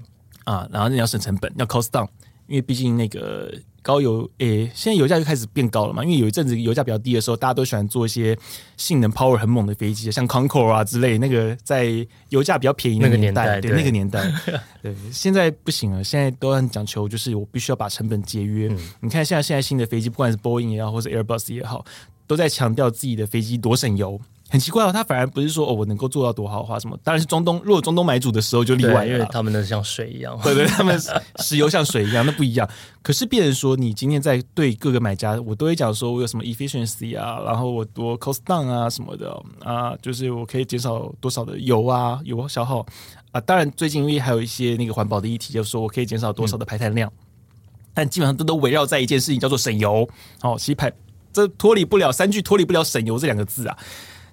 [0.43, 2.09] 啊，然后你要省成本，要 cost down，
[2.47, 3.49] 因为毕竟那个。
[3.85, 6.03] 高油诶，现在油价就开始变高了嘛？
[6.03, 8.35] 因为有一阵子油价比较低的时候，大家都喜欢做一些
[8.77, 11.19] 性能 power 很猛的飞机，像 Concorde 啊之类。
[11.19, 11.85] 那个在
[12.29, 14.23] 油价比较便宜那个年代，对，对那个年代，
[14.81, 14.91] 对。
[15.11, 18.67] 现在不行了，现在都很讲求，就是我必须要把成本节约。
[18.71, 21.85] 嗯、你看，现在现在新的飞机，不管是 Boeing 也好，或是 Airbus 也好，
[22.25, 24.19] 都在强调自己的飞机多省油。
[24.47, 26.97] 很奇怪哦，他反而不是说哦，我能够做到多豪华什么？
[27.03, 30.97] 当然是中东，如果中东买主的时候就例外了，因为他们的像水一样，对对，他们
[31.39, 32.69] 石油像水一样，那不一样。
[33.01, 42.85] 可是，别人说你今天在对各个买家，我都会讲说我有什么 efficiency 啊，然后我多 cost down 啊什么的啊，就是我可以减少多少的油啊，油消耗
[43.31, 43.41] 啊。
[43.41, 50.07] 当然，最近因为还有一些那个环保的议题，就是说我可以减少多少的排碳量，嗯、但基本上都都围绕在一件事情，叫做省油。
[50.43, 50.93] 哦，其实排
[51.33, 53.77] 这脱离不了三句，脱离不了省油这两个字啊。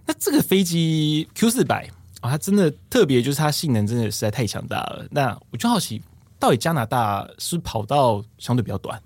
[0.04, 1.88] 那这个飞机 Q 四百
[2.20, 5.06] 啊，它真的特别，就是它性能真的实在太强大了。
[5.10, 6.02] 那我就好奇，
[6.38, 9.00] 到底加拿大是跑道相对比较短？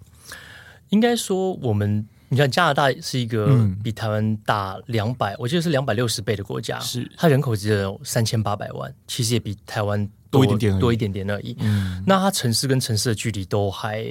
[0.90, 3.48] 应该说，我们你看加拿大是一个
[3.82, 11.56] 比台湾大两百、嗯，我记得是两百六十倍的国家，是它人口只有三千八百万，其实也比台湾多，多一点点，多一点点而已。
[11.60, 14.04] 嗯，那它城市跟城市的距离都还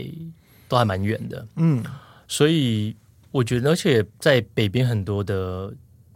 [0.67, 1.48] 都还蛮远的。
[1.56, 1.84] 嗯，
[2.28, 2.95] 所以
[3.32, 5.74] 我觉得，而且在北边很多的。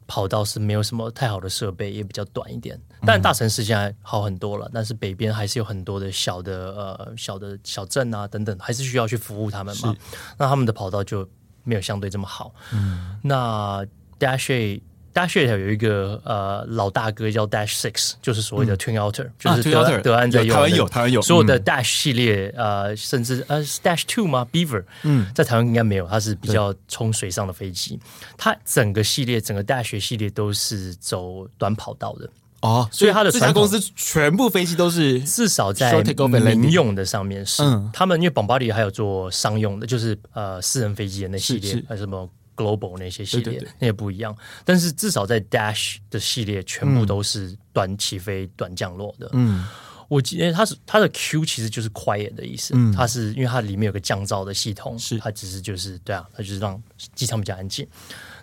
[0.09, 2.77] 跑道是没有什么太好的设备，也比较短一点。
[3.05, 9.95] 但大城市现在好很多了，嗯、但是北边还是有很多的小的呃小的小镇啊等等，还是需要去服务他们嘛。
[10.35, 11.29] 那他们的跑道就
[11.63, 12.51] 没有相对这么好。
[12.73, 13.85] 嗯，那
[14.19, 14.81] Dash A。
[15.13, 20.55] Dash 有一个呃老大哥叫 Dash Six，就是所谓的 Twin Otter，、嗯、就是德、啊、德安在用的。
[20.55, 27.99] 台湾有，台湾有所有的 Dash 系列，嗯、呃，甚至呃 Dash Two 吗？Beaver，嗯，在台湾应该没有，它是比较冲水上的飞机。
[28.37, 32.29] 它整个系列，整个 Dash 系列都是走短跑道的。
[32.61, 37.63] 哦，所以它的船公司全部飞机都是至少在民用的上面是。
[37.63, 49.29] 嗯、他们因为 Bombardier 还有做商用的，就是呃私人飞机的那系列，还有什么？Global 那些系列，对对对，那也不一样，但是至少在 Dash 的系列，全部都是短起飞、嗯、短降落的。
[49.31, 49.65] 嗯，
[50.09, 56.81] 我记得它是它的 Q 其实就是 quiet 的意思，嗯、它是因为它里面有个降噪的系统，是它只是就是对啊，它就是让
[57.15, 57.87] 机场比较安静。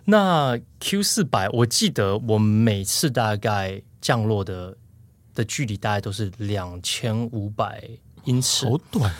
[0.07, 4.77] 那 Q 四百，我记得我每次大概降落的
[5.35, 7.83] 的距离大概都是两千五百
[8.25, 9.13] 英尺，好短。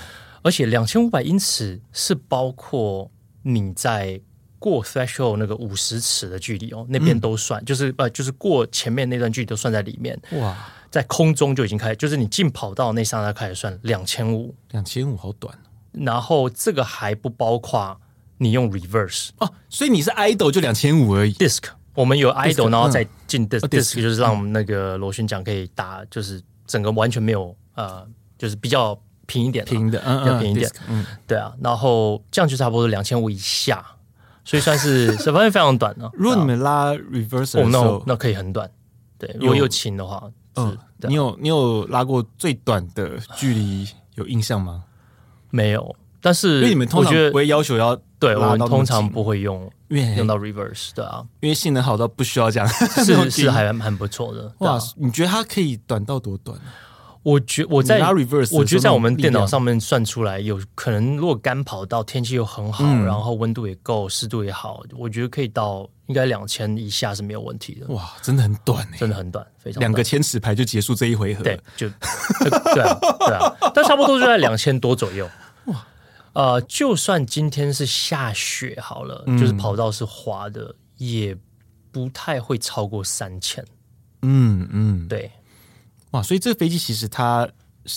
[0.43, 3.11] 而且两千五百英尺是包括
[3.43, 4.21] 你在
[4.67, 10.21] 过 threshold 那个五十尺的距离哦，那边都算，嗯、就是呃，就是过前面那段距离都算在里面。
[10.33, 10.57] 哇，
[10.91, 15.57] 在空中就已经开始，就是你进跑道那刹那开始算两千五，两千五好短。
[15.93, 17.97] 然后这个还不包括
[18.39, 21.33] 你用 reverse 哦，所以你是 idle 就两千五而已。
[21.35, 21.63] disc
[21.95, 28.05] 我们有 idle，然后再进 disc，disc 就是让我们那个螺旋桨可以打，就是整个完全没有呃，
[28.37, 33.85] 就是比较平一点，平的，嗯，比较平一点，嗯，对啊，然后这样就差不多两千五以下，
[34.47, 36.09] 所以算是是方面非常短呢。
[36.15, 37.69] 如果你们拉 reverse 哦，
[38.07, 38.71] 那那可以很短，
[39.19, 40.23] 对，如果有轻的话，
[40.55, 40.75] 嗯，
[41.09, 44.85] 你有你有拉过最短的距离有印象吗？
[45.51, 54.53] 没有，但是因为你们通常不会要求要对，我们通常不会用，用到 reverse，对啊，因为性能好到不需要这样，是 是还蛮不错的。
[54.59, 56.59] 哇，你觉得它可以短到多短？
[57.27, 58.01] 我觉我在
[58.53, 67.89] 我觉得在我们电脑上面算出来，有可能如果干跑道天气又很好，然后温度也够，湿度也好，我觉得可以到应该两千以下是没有问题的。
[67.89, 71.89] 哇，真的很短，真的很短，非常两个千尺牌就结束这一回合，对，就
[72.73, 75.29] 对啊对啊，但差不多就在两千多左右。
[75.65, 75.85] 哇，
[76.35, 81.37] 呃，就算今天是下雪好了，就是跑道是滑的，也
[81.91, 83.65] 不太会超过三千。
[84.23, 85.29] 嗯嗯，对。
[86.17, 87.47] 哇，所以这个飞机其实它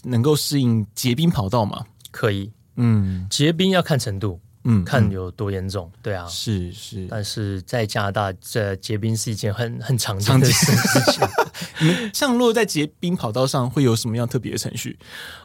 [0.04, 1.86] 能够适应结冰跑道吗？
[2.12, 7.08] 可以，嗯，结冰要看程度，嗯，看有多严重，对啊，是是。
[7.10, 11.28] 但是在加拿大，这结冰是一件很很常见的事情。
[12.14, 15.00] 像落在结冰跑道上，会有什么样特别的程序？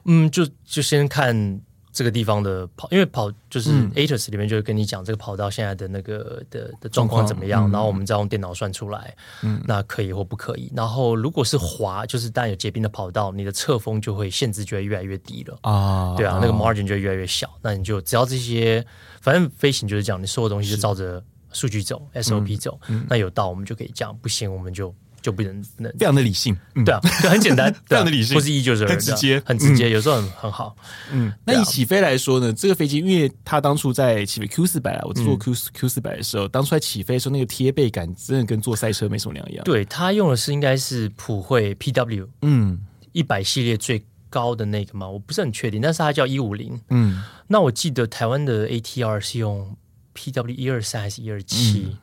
[0.07, 1.61] 嗯，就就先看。
[1.95, 10.73] 这个地方的跑，因为跑就是 ATIS 里面就会跟你讲这个跑道现在的那个的的状况怎么样，嗯、然后我们再用电脑算出来，嗯，那可以或不可以。
[10.75, 17.49] 然后如果是滑，就是当然有结冰的跑道，你的侧风就会限制就会越来越低了啊，对啊，那个 margin 就会越来越小。
[17.63, 18.85] 那你就只要这些，
[19.21, 24.93] 反正飞行就是这样，你所有东西就照着数据走，SOP 走，嗯、那有到我们就可以这样，不行我们就。
[25.25, 30.77] 就不能能非常的理性，对啊，就很简单， 非常的理性，不是一就是二，很直接，很直接，有时候很很好。
[31.11, 39.65] 嗯，那以起飞来说呢，这个飞机，因为它当初在起飞 Q 四百啊，我坐 Q Q 四百的时候，当初在起飞的时候，那个贴背感真的跟坐赛车没什么两样。
[39.65, 42.79] 对，它用的是应该是普惠 PW，嗯，
[43.13, 49.75] 一百系列最高的那个嘛，我不是很确定，但是它叫一五零，嗯，那我记得台湾的 ATR 是用
[50.15, 51.97] PW 一二三还是一二七？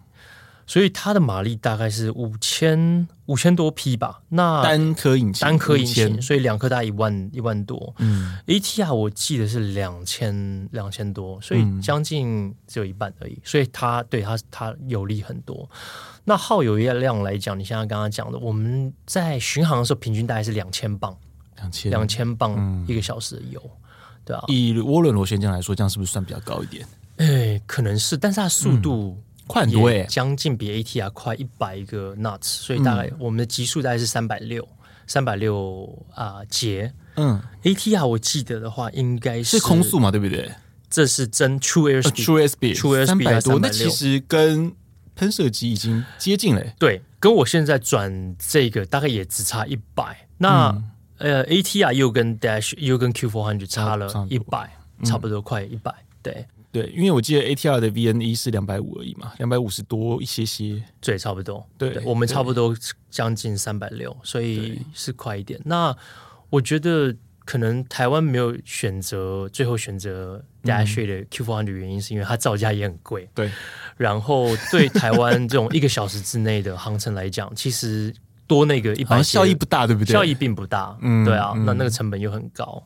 [0.71, 4.21] 所以它的马力大概是五千五千多匹吧。
[4.29, 7.93] 那单颗引擎，单颗引擎，所以两颗大概一万一万多。
[7.97, 13.37] 嗯，ATR 我记得是两千两千多，所以将近只有一半而已。
[13.43, 15.69] 所以它对它它有利很多。
[16.23, 21.13] 那耗油量来讲，你像刚刚讲的，我们在巡航的时候平均大概是两千磅，
[21.57, 23.61] 两千两千磅一个小时的油，
[24.23, 24.41] 对啊。
[24.47, 26.87] 以涡轮螺旋桨来说，这样是不是算比较高一点？
[27.17, 29.21] 哎，可能是，但是它速度。
[29.47, 34.67] 快很多哎，将近比 ATR 快一百个 knots，所以大概我们的极速大概是三百六，
[35.07, 36.93] 三百六啊节。
[37.15, 40.49] 嗯，ATR 我记得的话应该是是空速嘛，对不对？
[40.89, 44.73] 这是真 true airspeed，true airspeed，true airspeed 三百多，那其实跟
[45.15, 46.61] 喷射机已经接近了。
[46.79, 50.27] 对，跟我现在转这个大概也只差一百。
[50.37, 50.75] 那
[51.17, 54.69] 呃，ATR 又跟 Dash 又跟 Q400 差了一百，
[55.03, 55.93] 差不多快一百。
[56.23, 56.45] 对。
[56.71, 61.67] 对，因为我记得 ATR 的 VNE 是两百五而已嘛，两百五十多一些些，对，差不多。
[61.77, 62.73] 对，对我们差不多
[63.09, 65.59] 将近三百六，所以是快一点。
[65.65, 65.93] 那
[66.49, 73.27] 我觉得可能台湾没有选择，最后选择 Dash 的 Q400 的原因，是因为它造价也很贵。
[73.35, 73.51] 对，
[73.97, 78.13] 然后对台湾这种一个小时之内的航程来讲，其实
[78.47, 80.13] 多那个一百效益不大，对不对？
[80.13, 80.97] 效益并不大。
[81.01, 82.81] 嗯，对啊，那那个成本又很高。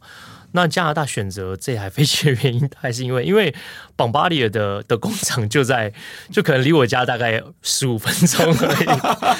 [0.55, 3.53] 那加拿大选择这台飞机的原因，还是因为因为
[3.97, 5.91] Bombardier 的的工厂就在，
[6.31, 8.85] 就可能离我家大概十五分钟而已，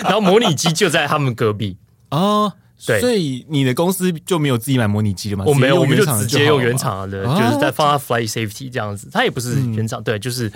[0.04, 1.78] 然后模拟机就在他们隔壁
[2.12, 2.52] 哦，
[2.86, 5.46] 对，所以你的公司就没有自己买模拟机了吗？
[5.48, 10.52] 我没有，我们就直接用原厂的，就是在放在 Flight Safety 这样子，它也不是原厂，对，就是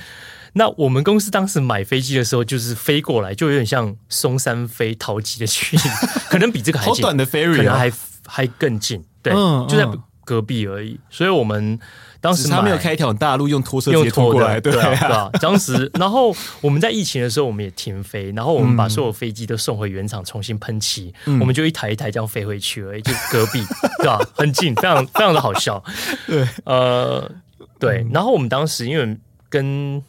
[0.54, 5.84] 那我们公司当时买飞机的时候，就是飞过来，就有点像松山飞桃机的距离，
[6.30, 7.90] 可能比这个还近，好短的 ferry，可能还
[8.28, 9.88] 还更近，对，就在。
[10.30, 11.80] 隔壁而已，所以我们
[12.22, 15.28] 当时他没有开一条大路，用拖车直接拖过来，对啊，对啊。
[15.42, 23.64] 当时，然后我们在疫情的时候，我们也停飞，然后我们把所有飞机都送回原厂重新喷漆，嗯、我们就一台一台这样飞回去而已，就隔壁，
[23.98, 24.20] 对吧？
[24.36, 25.84] 很近，非常非常的好笑。
[26.28, 27.32] 对，呃，
[27.80, 28.06] 对。
[28.14, 29.18] 然后我们当时因为
[29.50, 30.00] 跟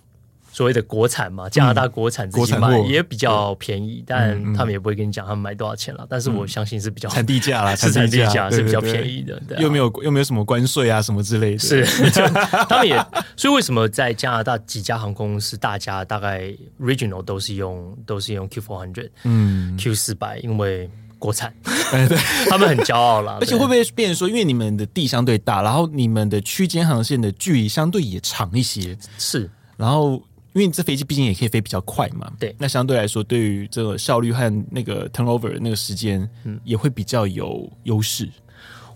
[0.53, 6.05] 所谓的国产嘛，加拿大国产自己买也比较便宜，但他们也不会跟你讲他们买多少钱了。
[6.09, 11.59] 但是我相信是比较产地价啦， 是产地价是比较便宜的，又没有又没有什么关税啊什么之类的。
[11.59, 11.85] 是，
[12.69, 12.97] 他们也
[13.37, 23.39] 所以为什么在加拿大几家航空公司，大家大概 regional 都是用都是用 Q four hundred，嗯，Q 四百，因为国产， 对，他们很骄傲啦。
[23.41, 30.21] 而且会不会变成说，因为你们的地相对大，然后你们的区间航线的距离相对也长一些，是，然后。
[30.53, 38.29] 因为你这飞机毕竟也可以飞比较快嘛，对，那相对来说，对于这个效率和那个 turnover 那个时间，嗯，也会比较有优势。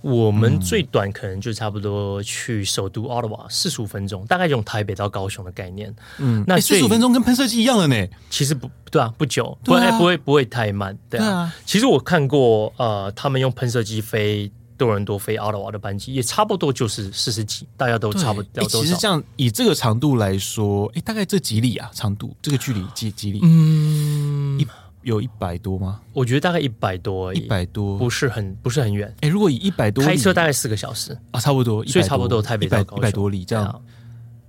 [0.03, 5.95] 我们最短可能就差不多去首都 Ottawa 四十五分钟，大概用台北到高雄的概念。
[6.19, 8.07] 嗯，那四十五分钟跟喷射机一样了呢。
[8.29, 10.99] 其实不对啊，不久，不会不会不会太慢。
[11.09, 14.51] 对啊，其实我看过，呃，他们用喷射机飞。
[14.77, 18.65] 多伦多飞奥特瓦的班机也差不多就是四十几，大家都差不多。
[18.65, 21.91] 其实这样以这个长度来说，哎，大概这几里啊？
[21.95, 23.41] 长度这个距离几几里？
[23.43, 24.67] 嗯，一
[25.03, 26.01] 有一百多吗？
[26.13, 29.15] 我觉得大概一百多，一百多不是很不是很远。
[29.21, 33.83] 哎，如果以一百多，开车大概四个小时啊，差不多，所以差不多台北到一百多里这样。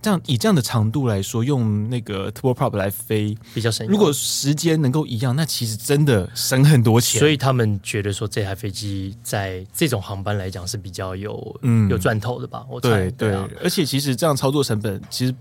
[0.06, 3.88] 这样以这样的长度来说，用那个 turboprop 来飞比较省。
[3.88, 7.18] 如果时间能够一样，那其实真的省很多钱。
[7.18, 12.64] 所以他们觉得说，这台飞机在这种航班来讲是比较有嗯有赚头的吧？
[12.70, 13.36] 我猜对对。
[13.64, 15.34] 而且其实这样操作成本，其实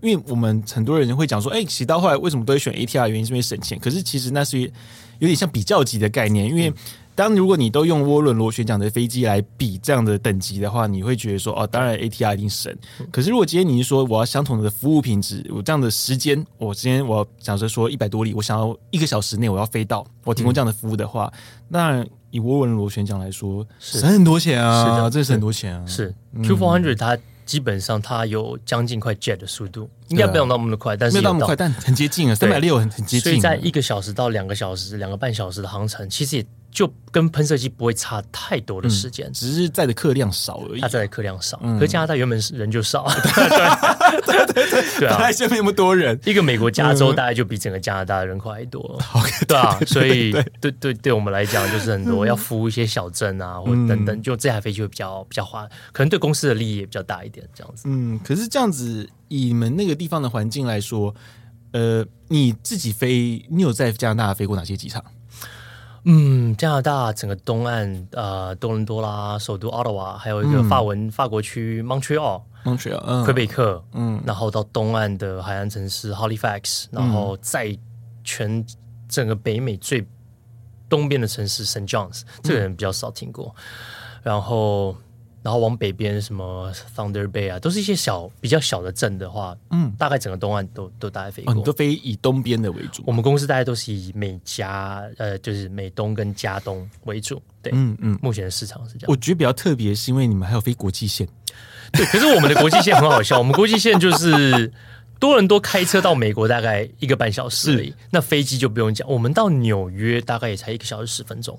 [0.00, 3.06] 因为我们很多人会讲说，哎，骑到后来为什么都会选 ATR？
[3.06, 3.78] 原因是因为省钱。
[3.78, 6.74] 可是其实那是有点像比较级的概念，因为。
[7.18, 12.72] 当如果你都用涡轮螺旋桨的飞机来比这样的等级的话，你会觉得说哦，当然 ATR 一定省。
[13.10, 21.28] 可是如果今天你是说我要相同的服务品质，我这样的时间，我今天我要假设说一百多里，我想要一个小时内我要飞到，我提供这样的服务的话，
[21.66, 25.84] 那以涡轮螺旋桨来说，省很多钱啊，是的，这省很多钱啊。
[25.84, 33.22] 是 Q four hundred 它基本上它有将近快 jet 的速度，应该没有那么的快，但是没有那么快，但很接近啊，三百六很很接近。
[33.22, 36.46] 所以在一个小时到两个小时、两个半小时的航程，其实也。
[36.70, 40.80] 就跟喷射机不会差太多的时间，只是载的客量少而已。
[40.80, 43.06] 它载的客量少，可是加拿大原本是人就少，
[44.26, 46.18] 对对对对啊，现在没那么多人。
[46.24, 49.00] 一个美国加州大概就比整个加拿大的人口还多，
[49.48, 57.84] 对啊，所以对对对我们来讲就是很多要服务一些小镇啊，或等等，就这台飞机会比较比较花，可能对公司的利益也比较大一点，这样子。
[57.86, 61.14] 嗯，可是这样子以你们那个地方的环境来说，
[61.72, 65.02] 呃，你自己飞，你有在加拿大飞过哪些机场？
[66.10, 77.76] 嗯，加拿大整个东岸，呃，多伦多啦，首都奥特瓦，还有一个法文、嗯、法国区 Montreal，Montreal，嗯，魁北克，嗯，然后到东岸的海岸城市 Halifax，然后在
[78.24, 78.64] 全
[79.06, 80.06] 整个北美最
[80.88, 84.96] 东边的城市 Saint John's，这个人比较少听过，嗯、然后。
[85.42, 91.52] 然后往北边什么 Thunder Bay 啊，都是一些小比较小的镇的话，嗯，大概整个东岸都都大概飞过。
[91.52, 93.02] 哦，你都飞以东边的为主。
[93.06, 97.40] 我们公司大概都是以美加呃，就是美东跟加东为主。
[97.62, 99.06] 对，嗯嗯，目前的市场是这样。
[99.08, 101.26] 我觉得比较特别是因为你们还有飞国际线。
[101.92, 104.72] 对，可是我们的国际线很好笑， 我们国际线就是
[105.18, 111.58] 多伦多开车到美国大概一个半小时而已，那飞机就不用讲，我们到纽约大概也才一个小时十分钟。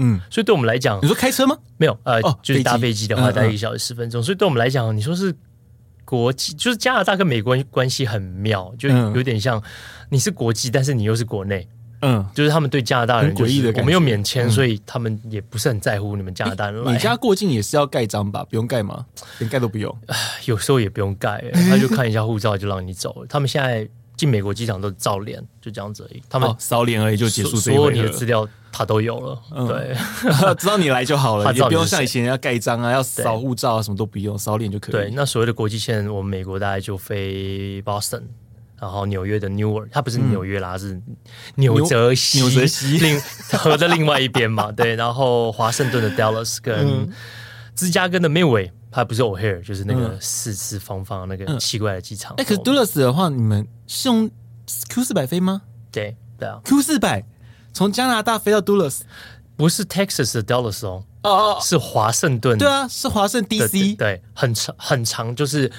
[0.00, 1.56] 嗯，所以对我们来讲，你说开车吗？
[1.76, 4.20] 没有，呃，哦、就是搭飞机的话，大概一个小时十分钟。
[4.20, 5.34] 嗯嗯、所以对我们来讲，你说是
[6.04, 9.62] 国际，就是加拿大跟美国关系很妙，就有点像
[10.08, 11.68] 你是国际，但是你又是国内。
[12.02, 16.82] 嗯，就是他们对加拿大人诡异的我们又免签，所以他们也不是很在乎你们加拿大人。
[16.94, 18.42] 你家过境也是要盖章吧？
[18.48, 19.04] 不用盖吗？
[19.38, 19.94] 连盖都不用。
[20.46, 23.26] 有时候也不用盖， 他就看一下护照就让你走了。
[23.28, 23.86] 他们现在。
[24.20, 26.22] 进美国机场都照脸，就这样子而已。
[26.28, 29.42] 他们扫脸而已就结束，所有你的资料他都有了。
[29.66, 29.96] 对，
[30.56, 34.92] 知道你来就好了，也不用像以前要盖章啊，要扫护照啊，什么都不用，扫脸就可以。
[34.92, 38.24] 对，那所谓的国际线，我们美国大概就飞 Boston，
[38.78, 41.00] 然后纽约的 Newark，它不是纽约啦，是
[41.54, 43.18] 纽泽西，纽泽西另
[43.58, 44.70] 河的另外一边嘛。
[44.70, 47.08] 对，然后华盛顿的 Dallas 跟
[47.74, 48.70] 芝加哥的 Midway。
[48.92, 52.34] 它不是 O'Hare，就是那个四四方方那个奇怪的机场。
[52.38, 54.28] 哎、嗯，可是 Dulles 的话，你们是用
[54.88, 55.62] Q 四百飞吗？
[55.92, 57.24] 对对啊，Q 四百
[57.72, 59.02] 从加拿大飞到 Dulles，
[59.54, 62.58] 不是 Texas 的 Dallas 哦，哦哦，是华盛顿。
[62.58, 65.70] 对啊，是华盛 DC，对，很长很长，就是。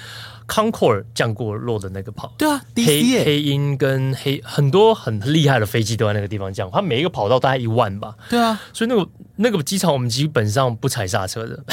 [0.48, 11.64] Concorde 降过落的那个跑，对啊，黑黑鹰跟黑很多很厉害的飞机都在那个地方降，它每一个跑道大概一万吧，对啊，所以那个那个机场我们基本上不踩刹车的，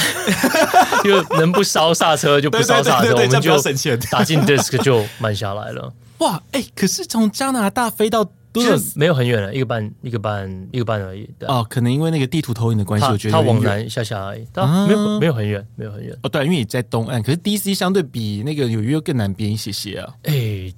[1.04, 5.92] 就能不烧刹车就不烧刹车，我们就打进 disk 就慢下来了。
[6.18, 8.30] 哇，哎，可是从加拿大飞到。
[8.52, 11.28] 其实没有很远了，一个半，一个半，一个半而已。
[11.42, 14.44] 哦，可能因为那个地图投影的关系，我觉得它往南下下而已，
[14.88, 16.16] 没有没有很远，没有很远。
[16.22, 20.14] 哦，对，因为你在东岸，可是 DC 相对比那个纽约更南边一些些啊。
[20.24, 20.72] 哎，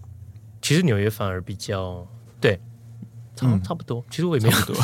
[0.60, 2.06] 其实纽约反而比较
[2.40, 2.60] 对，
[3.34, 4.04] 差、嗯、差不多。
[4.10, 4.76] 其实我也没有多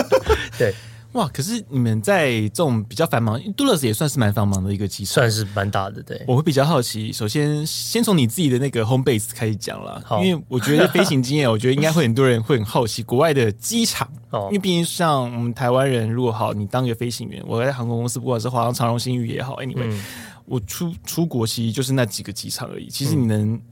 [0.58, 0.74] 对。
[1.12, 1.28] 哇！
[1.28, 6.02] 可是你们在这种比较繁忙，杜勒斯也算是蛮繁忙的一个机场，算是蛮大的。
[6.02, 7.12] 对，我会比较好奇。
[7.12, 14.08] 首先，先从你自己的那个 home base 开始讲了，因为我觉得飞行经验，我觉得应该会很多人会很好奇国外的机场。
[14.30, 20.04] 哦，因为毕竟像我们台湾人，如果好，你当一个飞行员，我在航空公司，不管是华航、长荣、新宇也好，anyway，、嗯、
[20.46, 22.88] 我出出国其实就是那几个机场而已。
[22.88, 23.62] 其实你能、嗯、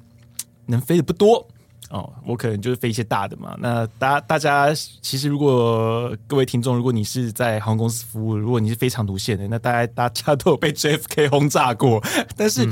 [0.66, 1.48] 能飞的不多。
[1.90, 3.56] 哦，我可能就是飞一些大的嘛。
[3.58, 4.72] 那大大家
[5.02, 12.00] 其实，如果各位听众，如果你是在航空公司服务，如果你是飞长途线的，那大家大家都有被 JFK 轰炸过。
[12.36, 12.64] 但是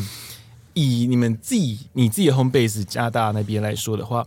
[0.74, 4.24] 以你们自己你自己的 home base 加拿大那边来说的话，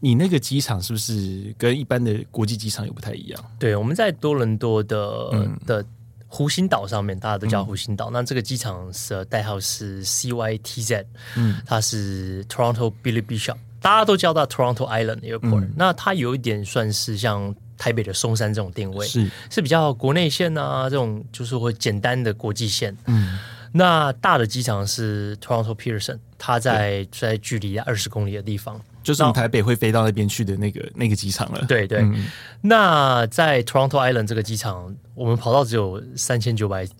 [0.00, 3.44] 你那个机场是不是跟一般的国际机场有不太一样？
[3.58, 5.82] 对，我们在多伦多的、嗯、的
[6.28, 8.10] 湖心岛上面，大家都叫湖心岛。
[8.10, 11.06] 嗯、那这个机场的代号是 CYTZ，
[11.36, 13.56] 嗯，它是 Toronto Billy Bishop。
[13.82, 22.96] 大家都叫它 Toronto Island Airport，嗯、那它有一点算是像台北的松山这种定位，是是比较国内线啊，这种就是会简单的国际线。
[23.06, 23.38] 嗯，
[23.72, 28.80] 那大的机场是 Toronto Pearson，它在在距离二十公里的地方。
[29.02, 31.64] 就是从台北会飞到那边去的那个那个机场了。
[31.66, 32.26] 对对，嗯、
[32.60, 36.92] 那在 Toronto Island 这个机场，我们跑道只有三千九百尺，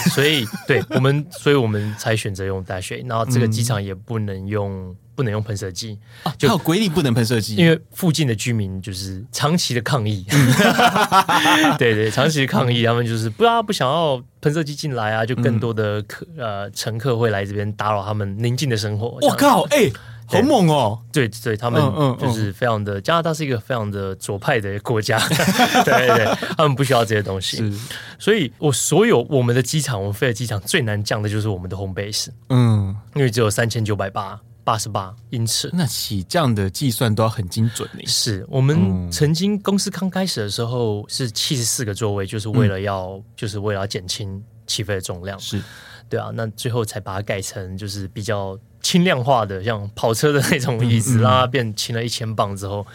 [0.10, 3.08] 所以对我们，所以我们才选择用 Dash 8。
[3.08, 10.24] 然后这个机场也不能用，嗯、不能用喷射机啊，就有规定不能喷射机，因为附近的居民就是长期的抗议。
[11.78, 19.18] 对对，长期的抗议，他们就是不要不想要喷射机进来啊，就更多的客、嗯、呃乘客会来这边打扰他们宁静的生活。
[19.20, 19.92] 我靠，哎、欸。
[20.26, 20.98] 好猛哦！
[21.12, 21.80] 对对，他们
[22.18, 25.18] 就是非常的，加拿大是一个非常的左派的国家，
[25.84, 26.24] 对对对，
[26.56, 27.62] 他们不需要这些东西。
[28.18, 38.00] 所以我所有我们的机场，我们飞的机场最难降的就是我们的 home base，嗯，因为只有三千九百八八十八英尺，那起降的计算都要很精准呢。
[38.06, 45.62] 是我们曾经公司刚开始的时候是七十四个座位，就是为了要就是为了要减轻起飞的重量，是
[46.08, 48.58] 对啊，那最后才把它改成就是比较。
[48.84, 52.86] 轻量化的，像跑车的那种椅子，让它变轻了一千磅之后，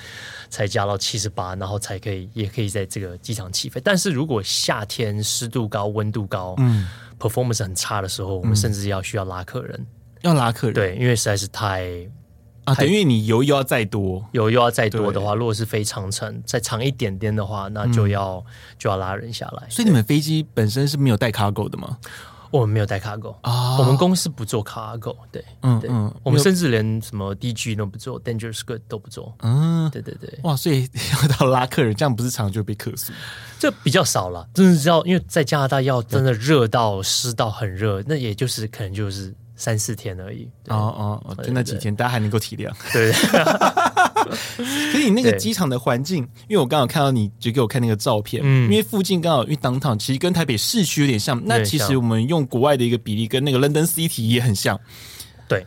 [0.47, 3.81] 才加到七十八，然后才可以，也可以在这个机场起飞。
[3.83, 6.87] 但是如果夏天湿度高、温度高，嗯
[7.17, 9.87] ，performance 很差的时候，我们甚至要需要拉客人，
[10.21, 12.07] 要拉客人，对，因为实在是太
[12.65, 18.45] 啊，等于你油又要再多，油又要再多的话，如果是飞长程再长一点点的话，那就要
[18.77, 19.67] 就要拉人下来。
[19.69, 21.97] 所以你们飞机本身是没有带 cargo 的吗？
[22.51, 25.89] 我们没有带 cargo 啊，我们公司不做 cargo，对，嗯对。
[25.89, 30.89] 嗯，我们甚至连什么 DG 都不做，dangerous good 都不做，嗯，对对对，哇，所以
[31.21, 33.13] 要到拉客人，这样不是常常就被客诉？
[33.59, 39.33] 这比较少了，真的是要因为在加拿大要真的热到湿到很热，那也就是可能就是。
[39.59, 42.71] 三四天而已，哦哦，就那几天，大家还能够体谅。
[42.93, 43.11] 对，
[44.91, 54.79] 所以你那个机场的环境，因为我刚好看到你就给我看那个照片，嗯，因为附近刚好因为 downtown 其实跟台北市区有点像，那其实我们用国外的一个比例跟那个 London City 也很像。
[55.47, 55.65] 对，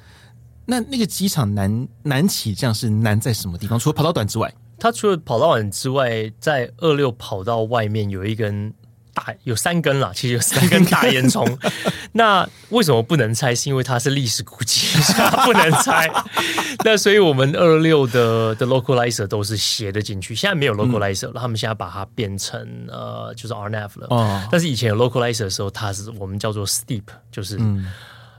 [0.67, 3.79] 那那个机场难难起降是难在什么地方？
[3.79, 8.73] 除了跑道短之外，它除了跑道短之外，在二六跑道外面有一根。
[9.15, 11.45] 大有三根啦，其实有三根大烟囱。
[12.13, 13.55] 那为什么不能拆？
[13.55, 14.87] 是因为它是历史古迹，
[15.45, 16.11] 不能拆。
[16.85, 20.35] 那所以我们二六的的 localizer 都是斜的进去。
[20.35, 24.07] 现在没有 localizer 了，嗯、他们现在把它变成呃，就是 RNAV 了。
[24.11, 27.87] 哦、但是以前有 localizer 的时候，它是我们叫做 steep，就是、嗯、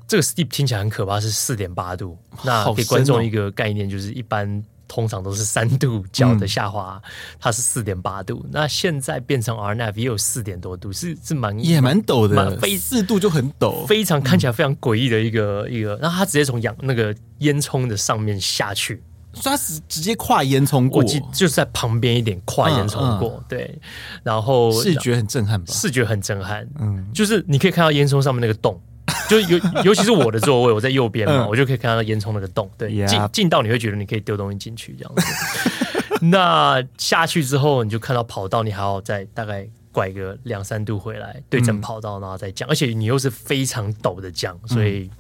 [0.08, 2.18] 这个 steep 听起来很可怕，是四点八度。
[2.44, 4.64] 那给观众一个概念，就是一般。
[4.94, 8.46] 通常都是三度角的下滑，嗯、它是四点八度。
[8.52, 15.98] 那现在变成 RNAV 也有四点多度，是是蛮也蛮陡的，非四度就很陡，非常看起来非常诡异的一个、嗯、一个。
[16.00, 19.02] 然后它直接从氧那个烟囱的上面下去，
[19.34, 23.30] 所以它是直接跨烟囱过，就是在旁边一点跨烟囱过。
[23.30, 23.80] 嗯嗯、对，
[24.22, 25.74] 然后视觉很震撼吧？
[25.74, 28.80] 视觉很震撼，嗯，就是你可以看到烟囱上面那个洞。
[29.30, 32.70] 就尤尤其是我的座位，我在右边嘛，嗯、我就可以看到烟囱那个洞。
[32.78, 36.20] 对，进进.到你会觉得你可以丢东西进去这样子。
[36.22, 42.68] 那下去之后，你就看到跑道，你还要再大概拐个两三度回来，对正跑道，然后再降。
[42.68, 45.18] 嗯、而且你又是非常陡的降，所以、嗯、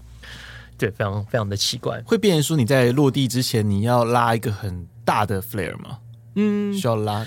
[0.77, 2.01] 对，非常非常的奇怪。
[2.05, 5.97] 会变成说你在落地之前，你要拉一个很大的 flare 吗？
[6.35, 7.25] 嗯，需要拉。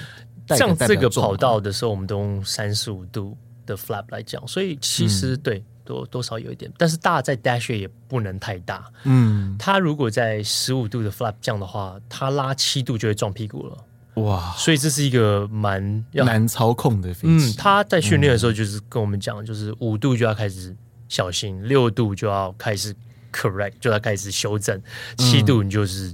[0.48, 3.36] 像这个跑道的时候，我们都用三十五度
[3.66, 5.64] 的 flap 来讲，所以其实、嗯、对。
[5.86, 8.84] 多多少有一点，但是大在 dash 也不能太大。
[9.04, 13.78] 嗯，它如果在十五度的 flap 降的话，它拉七度就会撞屁股了。
[14.16, 17.52] 哇，所以这是一个蛮难操控的飞机。
[17.52, 20.74] 嗯，他在训练的时候就是跟我们讲，就是五度就要开始
[21.08, 22.94] 小心，六度就要开始
[23.32, 24.82] correct，就要开始修正。
[25.18, 26.12] 七度你就是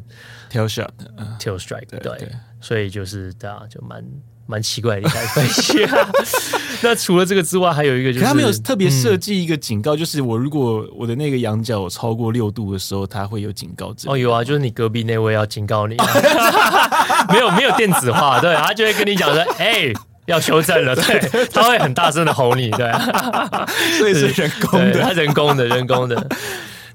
[0.50, 0.90] tail shot
[1.38, 2.28] tail strike，对，
[2.60, 4.04] 所以就是大家，就蛮。
[4.52, 5.86] 蛮奇怪的一台飞机。
[6.84, 13.94] 那除了这个之外，还有一个就是，他没有特别设计一个警告，嗯、就是我如果我的那个仰角超过六度的时候，它会有警告。
[14.06, 15.96] 哦，有啊，就是你隔壁那位要警告你，
[17.32, 19.94] 没有没有电子化，对，他就会跟你讲说，哎、欸，
[20.26, 22.92] 要修正了，对，他会很大声的吼你，对，
[23.98, 26.28] 所以是人工的，他人工的，人工的。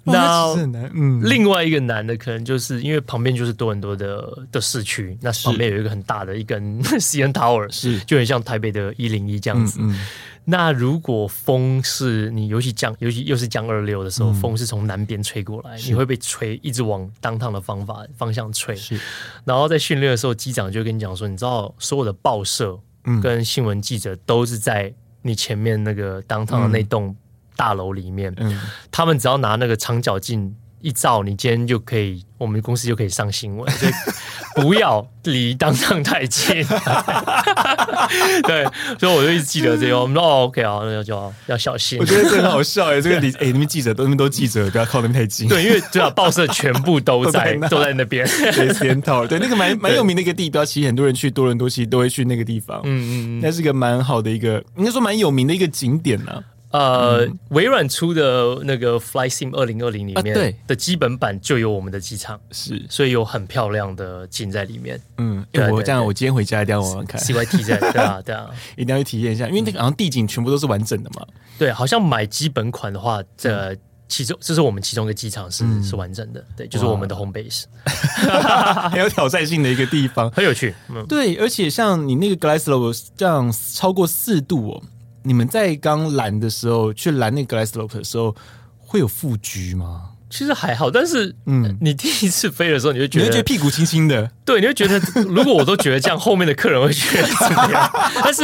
[0.08, 8.00] 那嗯，另外一个难的可能就是因为旁边就是多很多的的市区，那旁边有一个很大的一根 CN Tower，是。
[8.02, 9.80] 就很像台北的一零一这样子。
[9.82, 10.00] 嗯嗯、
[10.46, 18.76] 那如果风是你尤其降，尤其又是降二六的时候，嗯、风是从南边吹过来，你会被吹一直往 downtown 的方法方向吹。
[18.76, 19.00] 是，
[19.44, 22.80] 然后在训练的时候，机长就跟你讲说，你知道所有的报社
[23.22, 27.16] 跟新闻记者都是在你前面那个 downtown 的那栋。
[27.58, 28.58] 大楼里面，嗯，
[28.90, 33.70] 他们只要拿那个长角镜一照，你今天就可以，我们公司就可以上新闻。
[33.72, 33.92] 所以
[34.56, 36.64] 不要离当上太近。
[38.44, 38.64] 对，
[39.00, 39.98] 所以我就一直记得这个。
[40.02, 41.98] 我们说哦，OK 啊，那就要要小心。
[42.00, 45.48] 我觉得这很好笑哎，这个离哎，那边记者都那边都记者，不要靠那边太近。
[45.50, 48.26] 对，因为对啊，报社全部都在都在那边。
[48.28, 52.80] 对，CN Tower，对，那个蛮蛮有名的一个地标，其实很多人去多伦多其实都会去那个地方。
[52.84, 56.44] 嗯嗯嗯，那是个蛮好的一个，应该说蛮有名的一个景点呢。
[56.78, 65.02] 呃，嗯、微软出的那个 Flight Sim 二零二零里面的基本版就有我们的机场，是，所以有很漂亮的景在里面。
[65.18, 67.20] 嗯，对我这样，我今天回家一定要玩玩看。
[67.20, 71.26] CYT 在，对啊， 对啊，一定要去体验一下，因为那个好像地景全部都是完整的嘛。
[71.58, 73.76] 对，好像买基本款的话，这
[74.08, 77.64] 其中这是我们其中一个机场是、嗯、是完整的，对，就是我们的 home base，
[78.92, 80.76] 很有挑战性的一个地方， 很有趣。
[80.90, 84.84] 嗯，对，而且像你那个 Glideslope 这样超过四度哦。
[85.28, 88.34] 你们在刚拦的时候，去拦那个 Glideslope 的时候，
[88.80, 90.12] 会有副局吗？
[90.30, 97.92] 其实还好，但是嗯，你第一次飞的时候，你就觉得，你会觉得屁股轻轻的，对，你会觉得，如果我都觉得这样，后面的客人会觉得怎么样？
[98.24, 98.44] 但是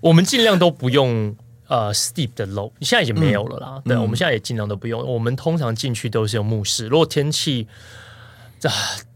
[0.00, 1.34] 我们尽量都不用
[1.68, 3.82] 呃 steep 的 low，现在已经没有了啦。
[3.84, 5.04] 嗯、对，我们现在也尽量都不用。
[5.06, 7.68] 我们通常进去都是用目视，如果天气
[8.62, 8.70] 啊。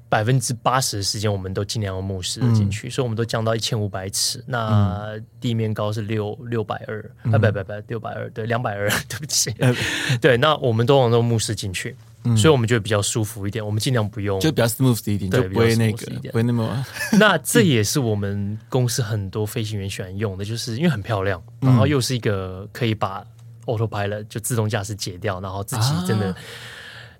[0.09, 4.43] 百分之八十的时间，我们都尽量用目视进去，嗯、所以我们都降到一千五百尺。
[4.47, 9.75] 那地面高是六六百二，啊，不不不，六百二，对，两百二， 对不起，嗯、
[10.21, 10.37] 对。
[10.39, 11.95] 那我们都往用目视进去，
[12.25, 13.65] 嗯、所以我们就比较舒服一点。
[13.65, 16.87] 我们尽量不用，就比较 smooth 一点，对，不会那个，不会那么。
[17.19, 23.23] 那这也是我们公司很多飞行员喜欢用的，就是因为很漂亮，然后又是一个可以把
[23.67, 26.29] autopilot 就自动驾驶解掉，然后自己真的。
[26.29, 26.37] 啊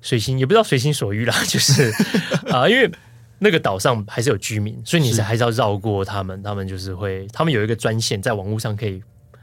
[0.09, 1.91] 随心也不知道随心所欲啦， 就是
[2.51, 2.91] 啊、呃，因为
[3.39, 6.43] 那个岛上还是有居民，所以你是还是要绕过他们。
[6.43, 9.03] 他们就是会，他们有一个专线，在网络上可以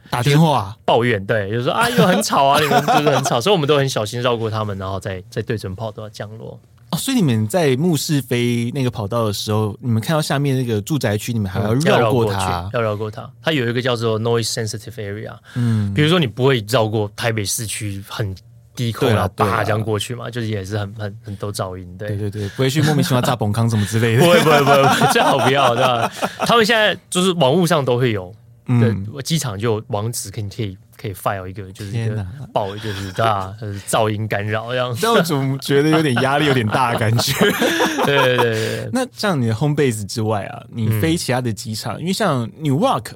[0.10, 6.60] 打电话抱怨，对，就是说啊，又很吵啊， 你们就是很吵，所以我们都很小心绕过他们，然后再再对准跑道降落。
[6.90, 13.30] 哦，所以你们在目视飞那个跑道的时候，你们看到下面那个住宅区，你们还要绕过它，要绕过它。
[13.44, 18.36] 它有一个叫做 noise sensitive area，嗯，比如说你不会绕过台北市区很。
[18.76, 22.16] 低空然后叭这样过去嘛，就是也是很很很多噪音，对。
[22.16, 26.12] 对对，不会去莫名其妙炸崩康什么之类的，不会不会 不会，最好不要，对吧？
[26.40, 28.34] 他们现在就是网络上都会有，
[28.68, 33.54] 嗯，机场就网址可以可以可以 file 一个，就是一个报，就是对吧？
[33.88, 37.34] 噪音干扰这样，这样总觉得有点压力有点大的感觉。
[38.06, 43.12] 对对对，那像你的 home base 之外啊，你飞其他的机场，因为像 Newark，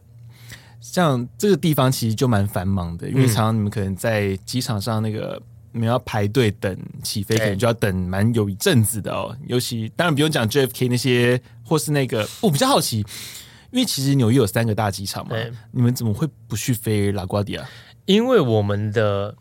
[0.79, 5.41] 像这个地方其实就蛮繁忙的，因为常常你们可能在机场上那个。
[5.71, 9.37] 你们要排队等起飞，可能就要等蛮有一阵子的哦。
[9.45, 13.05] 尤其当然不用讲 JFK 那些，或是那个，我比较好奇，
[13.69, 17.63] 因为其实纽约有三个大机场嘛，对你们怎么会不去飞拉瓜迪亚？
[18.05, 19.35] 因为我们的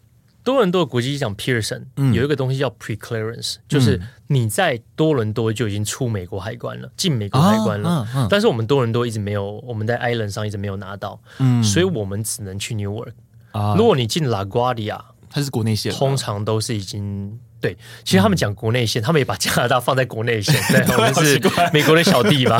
[0.48, 1.82] 多伦多国际机场 Pearson
[2.14, 7.86] 有一个东西叫 Pre-clearance，、嗯、就是你在多伦多就已经出美国海关了，进美国海关了。
[7.86, 13.12] 啊啊啊、但是我们多伦多一直没有，我们在 Island 上一直没有拿到，嗯，所以我们只能去 Newark。
[13.52, 14.98] 啊，如果你进 LaGuardia，。
[15.28, 17.76] 它是国内线，通常都是已经对。
[18.04, 20.54] 其实他们讲国内线，嗯、 他们也把加拿大放在国内线。
[20.70, 21.40] 对，我们是
[21.72, 22.58] 美国的小弟吧？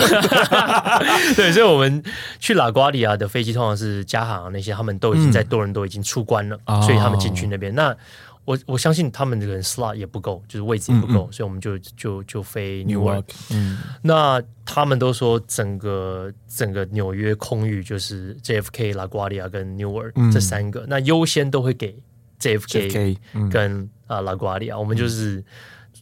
[1.37, 2.03] 对，所以，我们
[2.39, 7.73] 去拉瓜利亚的飞机，通常是加航那些，他们都已经在多伦多已经出关了，嗯、所以他们进去那边。
[7.73, 7.97] 哦、那
[8.45, 13.25] 我我相信他们这个 slot 也不够，就是位置也不够，嗯嗯，所以我们就就就飞 Newark。
[13.51, 21.95] 嗯，那他们都说整个整个纽约空域就是 JFK、拉瓜利亚跟 Newark、嗯、这三个，那优先都会给。
[22.41, 23.17] JFK
[23.51, 25.45] 跟啊拉瓜迪亚，我们就是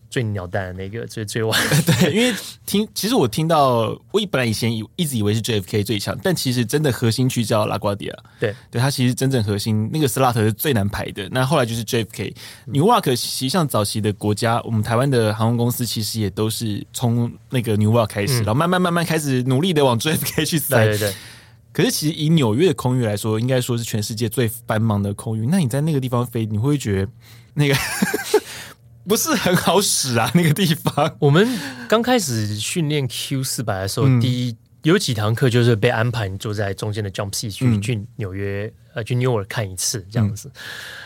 [0.09, 1.61] 最鸟蛋的那个最最晚。
[1.85, 2.35] 对，因为
[2.65, 8.15] 听其实我听到，我本来以前以一直以为是 JFK 最强，但其实真的核心区叫拉瓜迪亚。
[8.41, 11.29] 对，对，它其实真正核心那个 slot 是最难排的。
[11.31, 12.33] 那后来就是 JFK。
[12.69, 20.85] Newark 实际上早期的国家，我们台湾的航空公司其实也都是从那个 Newark 开始，嗯、然后慢慢慢慢开始努力的往 JFK 去塞。
[20.87, 21.15] 对对对。
[21.73, 25.47] 可是其实以纽约的空域来说，应该说是全世界最繁忙的空域。
[25.47, 27.13] 那你在那个地方飞，你会觉得
[27.57, 27.75] 那个
[29.09, 30.31] 不是很好使啊？
[30.35, 31.49] 那个地方，我们
[31.89, 38.73] 刚开始训练 Q 四百的时候，嗯、第一有几堂课就是被安排你坐在中间的 jump seat 去、嗯、去纽约。
[38.97, 40.49] 呃，去 Newark 看一次这样子。
[40.49, 40.61] 嗯、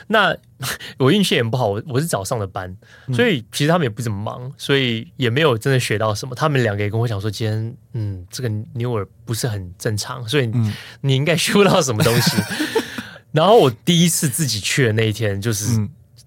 [0.07, 0.37] 那
[0.97, 2.73] 我运气也不好，我我是早上的班，
[3.09, 6.33] 嗯、所以其实他们也不怎么忙，所以也没有真的学到什么。
[6.37, 10.49] 他们两个也跟我讲说，今天嗯，这个 Newark 不是很正常，所以
[11.01, 12.37] 你应该学不到什么东西。
[12.37, 12.83] 嗯、
[13.33, 15.77] 然后我第一次自己去的那一天，就是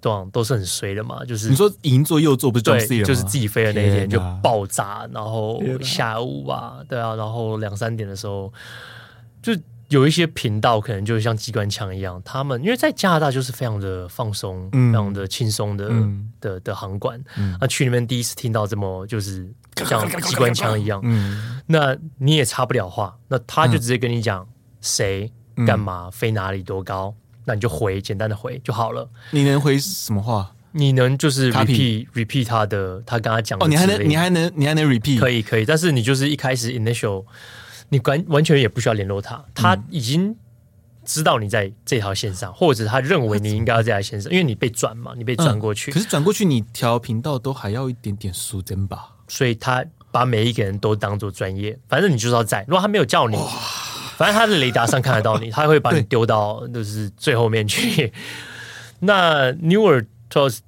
[0.04, 8.54] 都、嗯、都是很衰的嘛，就是你说银座右座不是对，就是自己飞的那一天就爆炸，然后下午吧，对啊，然后两三点的时候
[9.41, 9.51] 就。
[9.89, 17.22] 有一些频道可能就像机关枪一样，他们因为在加拿大就是非常的放松，嗯、非常的轻松的、嗯、的的航管。
[17.36, 19.47] 那、嗯啊、去那边第一次听到这么就是
[19.86, 24.47] 像机关枪一样，嗯、那你也插不了话，那他就直接跟你讲
[24.82, 25.32] 谁
[25.68, 27.14] 干嘛、嗯、飞哪里多高，
[27.46, 29.10] 那你就回简单的回就好了。
[29.32, 30.52] 你能回什么话？
[30.72, 33.66] 你能就是 repeat repeat 他的，他跟他讲的。
[33.66, 35.20] 哦，你还能你还能你还能 repeat？
[35.20, 37.26] 可以可以，但是你就是一开始 initial。
[37.89, 40.36] 你完完全也不需要联络他，他已经
[41.06, 45.91] 知道你在这条线上，嗯、或者他认为你应该要在这条线上，因为你被转嘛，你被转过去。
[45.91, 49.10] 嗯、可是转过去，你调频道都还要一点点时间吧？
[49.28, 52.66] 所以他把每一个人都当做专业，反正你就是要在。
[52.68, 53.44] 如果他没有叫你，哇
[54.18, 58.11] 反正他的雷达上看得到你，他会把你丢到就是最后面去。
[58.99, 60.05] 那 Newer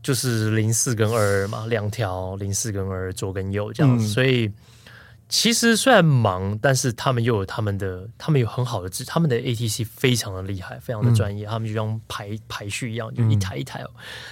[0.02, 4.52] 就是零四跟二二嘛，两条零四跟二二左跟右这样子，嗯、所以。
[5.28, 11.48] 其实虽然忙，但是他们又有他们的，他们有很好的制，他们的 ATC 非常的厉害，非常的专业。
[11.48, 13.84] 嗯、他们就像排排序一样，就一台一台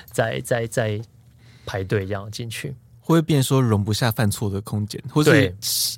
[0.05, 1.01] 在在在
[1.65, 5.31] 排队这样进去，会变说容不下犯错的空间，或者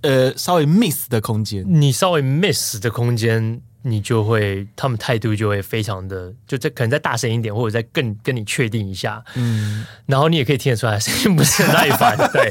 [0.01, 1.64] 呃稍微 miss 的空间？
[1.68, 3.62] 你稍微 miss 的空间。
[3.88, 12.49] 你就会，他们态度就会非常的，就再可能再大声一点，或者再更跟你确定一下，嗯，然后你也可以听得出来声音不是很耐烦， 对，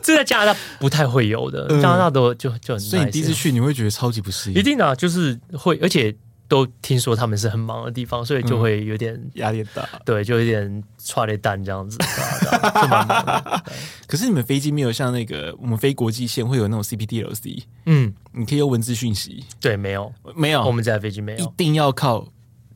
[0.00, 6.14] 这在加拿大不太会有的，加拿大都就就很，所以你第一次去你会觉得超级不适应，一定啊，就是会，而且。
[6.48, 11.98] 都听说他们是很忙的地方，所以就会有点压力大，对，就有点剉咧等这样子，
[12.82, 13.64] 就蛮忙的。
[14.06, 22.26] 可是你们飞机没有像那个我们飞国际线会有那种 CPTLC，嗯，你可以用文字讯息，对，没有，没有，我们这台飞机没有，一定要靠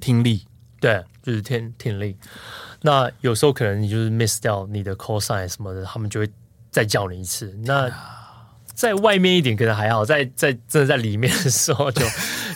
[0.00, 0.46] 听力，
[0.80, 2.16] 对，就是听听力。
[2.82, 6.30] 那有时候可能你就是 miss 掉你的 call sign 什么的，他们就会
[6.70, 7.54] 再叫你一次。
[7.64, 7.88] 那
[8.74, 12.02] 在外面一点可能还好，在在真的在里面的时候就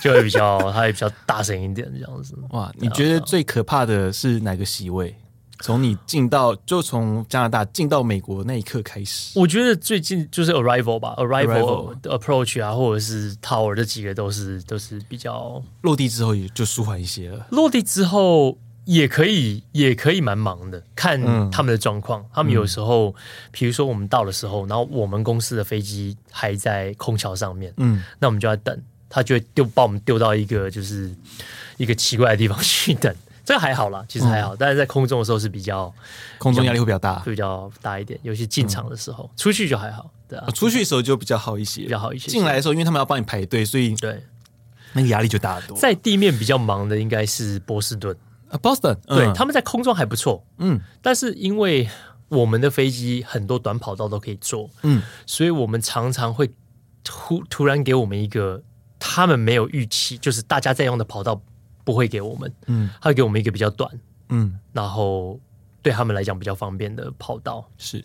[0.05, 2.37] 就会比较，它也比较大声一点这样子。
[2.51, 5.15] 哇，你觉得最可怕的是哪个席位？
[5.61, 17.47] 从你进到就从加拿大进到美国那一刻开始，我觉得最近就是 arrival 吧，arrival approach 啊，或者是 tower 这几个都是都是比较落地之后也就舒缓一些了。
[17.51, 18.59] 落地之后。
[18.87, 21.19] 也可以，也可以蛮忙的，看
[21.51, 22.21] 他们的状况。
[22.21, 23.15] 嗯、他们有时候，
[23.51, 28.79] 比如说我们到的时候，然后我们公司的飞机还在空桥上面，嗯，那我们就要等，
[29.15, 31.15] 他就会丢把我们丢到一个就是
[31.77, 33.15] 一个奇怪的地方去等。
[33.47, 35.93] 这个还好啦，其实还好，嗯、但是在空中的时候是比较
[36.39, 38.19] 空中压力会比较大，会比较大一点。
[38.23, 42.31] 尤其进场的时候，嗯、出去就还好，对啊，出去的时候就比较好一些，比较好一些。
[42.31, 44.21] 进来的时候，因为他们要帮你排队，所以对
[44.95, 45.77] 那个压力就大得多。
[45.77, 48.17] 在地面比较忙的应该是波士顿。
[48.63, 51.89] Boston，对，他们在空中还不错，嗯，但是因为
[52.29, 56.51] 我们的飞机很多短跑道都可以坐，嗯，所以我们常常会
[57.03, 58.63] 突突然给我们一个
[59.07, 61.39] 他们没有预期，就是大家在用的跑道
[61.85, 63.91] 不会给我们，嗯，他会给我们一个比较短，
[64.31, 65.39] 嗯，然后
[65.83, 68.03] 对他们来讲比较方便的跑道，是，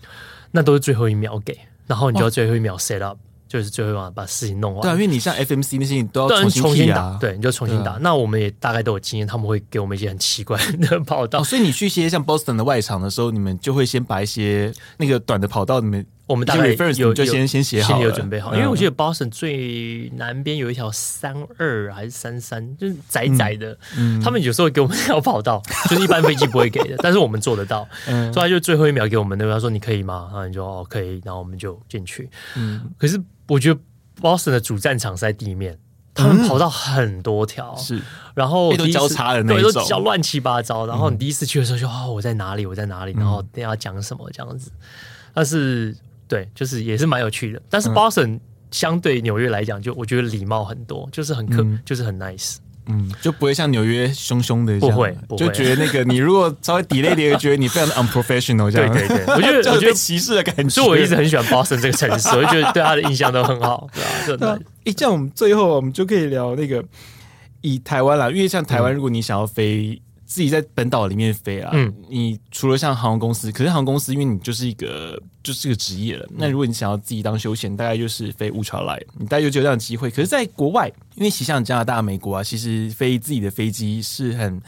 [0.51, 3.17] 那都是最后一秒给，然后你就要最后一秒 set up。
[3.47, 4.81] 就是最后把把事情弄完。
[4.83, 7.17] 对啊，因为你像 FMC 那些，你都要重新，啊、重新打。
[7.17, 7.97] 对，你就重新打。
[7.97, 11.39] 嗯、那我们也大概都有经验，他们会给我们一些很奇怪的跑道。
[11.39, 16.05] 哦，所以你去一些像 Boston 的外场的时候，你们就会先把一些那个短的跑道，你们。
[16.29, 18.53] 我们大概有就先先写好，心里有准备好。
[18.53, 23.75] 因为我记得 Boston 最南边有一条三二还是三三，就是窄窄的。
[24.23, 25.59] 他们有时候给我们那条跑道，
[25.89, 27.87] 就是一般飞机不会给的，但是我们做得到。
[28.05, 30.27] 所以他就最后一秒给我们那个，他说你可以吗？
[30.31, 32.29] 然后你就哦可以，然后我们就进去。
[32.55, 33.79] 嗯，可是我觉得
[34.21, 35.75] Boston 的主战场是在地面，
[36.13, 37.99] 他们跑道很多条，是，
[38.35, 40.85] 然后都交叉的那种，都交乱七八糟。
[40.85, 42.67] 然后你第一次去的时候就哦我在哪里？
[42.67, 43.13] 我在哪里？
[43.13, 44.69] 然后等下讲什么这样子。
[45.33, 45.95] 但是
[46.29, 47.61] 对，就是也是蛮有趣的。
[47.69, 48.39] 但是 Boston
[48.71, 52.57] 相对纽约来讲，就我觉得礼貌很多，就是很客，嗯、就是很 nice。
[52.85, 58.93] 嗯，就不会像纽约凶凶的，不会，不会，就觉得那个你如果稍微 delay 点，觉得你非常的 unprofessional，这样。
[58.93, 60.69] 对对对，我觉得 我觉得歧视的感觉。
[60.69, 64.09] 所以我一直很喜欢 Boston 这个城市，我就觉得对他的印象都很好，对吧？
[64.25, 64.59] 对吧？
[64.85, 66.83] 哎，这样我们最后我们就可以聊那个
[67.61, 69.99] 以台湾啦，因为像台湾，如果你想要飞。
[70.29, 80.11] 自己在本岛里面飞啊，嗯，你除了像航空公司，可是航空公司因为你就是一个就是个职业了，嗯，那如果你想要自己当休闲，大概就是飞 ultralight，你大概就只有这样的机会。
[80.11, 84.61] 可是，在国外，因为其实像加拿大、美国啊，其实飞自己的飞机是很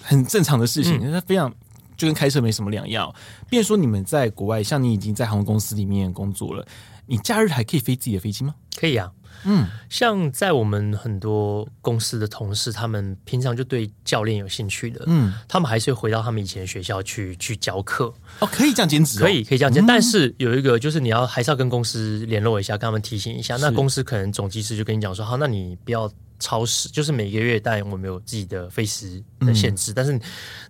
[0.00, 1.54] 很正常的事情，它，嗯，非常
[1.94, 3.14] 就跟开车没什么两样。
[3.50, 6.66] 比如说，你们在国外，像你已经在航空公司里面工作了，
[7.04, 8.54] 你假日还可以飞自己的飞机吗？
[8.74, 9.12] 可以啊。
[9.44, 18.12] 嗯，像在我们很多公司的同事，他们平常就对教练有兴趣的，嗯，他们还是会回到他们以前的学校去去教课。
[18.40, 23.56] 哦，可以这样兼职，可以可以这样兼职，但是有一个就是你要还是要跟公司联络一下，跟他们提醒一下。
[23.56, 30.18] 那公司可能总机师就跟你讲说，好，那你不要超时，就是每个月当然我们有自己的飞时的限制，但是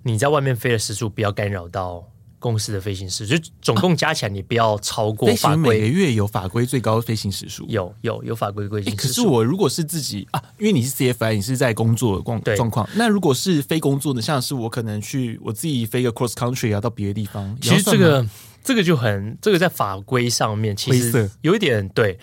[0.02, 2.04] 你在外面飞的时数不要干扰到。
[2.38, 5.76] 公司的飞行时，就总共加起来，你不要超过法规。
[5.76, 8.94] 啊、每个月有法规最高飞行时数，有有有法规规定。
[8.94, 12.88] 可是我如果是自己啊，因为你是 CFI，你是在工作的状状况。
[12.94, 18.26] 那如果是非工作的，像是我可能去我自己飞个 cross country 啊，到别的地方，其实这个
[18.62, 22.18] 这个就很这个在法规上面其实有一点对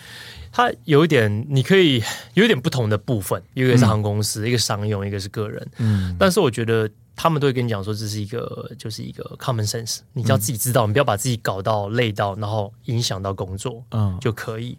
[0.51, 2.03] 它有一点，你可以
[2.35, 5.67] 有一点不同的部分，一个是航空公司，嗯、一个商用，一个是个人。
[5.79, 6.89] 嗯，但是我觉得。
[7.15, 14.77] 他们都会跟你讲说，这是一个就是一个 common sense，你只要自己知道，你不要把自己搞到累到，然后影响到工作，嗯，就可以。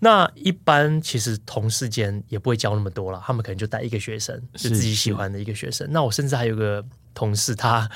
[0.00, 5.86] 那一般其实同事间也不会教那么多了，他们可能就带一个学生，是自己喜欢的一个学生。
[5.90, 7.88] 那我甚至还有个同事，他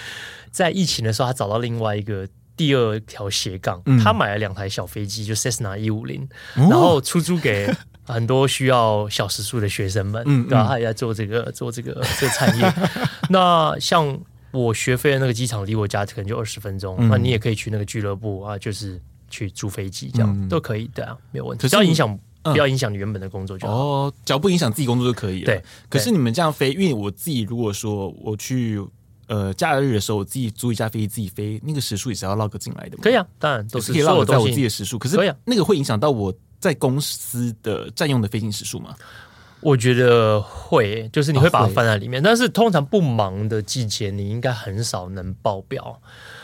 [0.50, 7.74] 在疫情的时候，他找到另外一个第二条斜杠，他买了两台小飞机，就 Cessna 一五零，然后出租给。
[8.04, 12.74] 很多需要小时数的学生们，嗯，然后他也在做这个做这个这个产业。
[13.30, 14.18] 那像
[14.50, 19.00] 我学飞的那个机场离我家可能就二十分钟，那你也可以去那个俱乐部啊，就是
[19.30, 21.68] 去租飞机，这样都可以，对啊，没有问题。
[21.68, 23.74] 只要影响不要影响你原本的工作就好。
[23.74, 25.46] 哦，只要不影响自己工作就可以了。
[25.46, 25.62] 对。
[25.88, 28.84] 可是你们这样飞，因为我自己如果说我去
[29.28, 33.02] 呃假日的时候，我自己租一架飞机自己飞，那个时数也是要 log 进来的嘛。
[33.02, 34.98] 可以啊，当然都是可以 log 在我自己的时数。
[34.98, 36.34] 可是那个会影响到我。
[36.62, 38.94] 在公司的占用的飞行时数吗？
[39.60, 46.00] 我觉得会，就是你会把它放在里面，哦、但是通常不忙的季节，你应该很少能报表，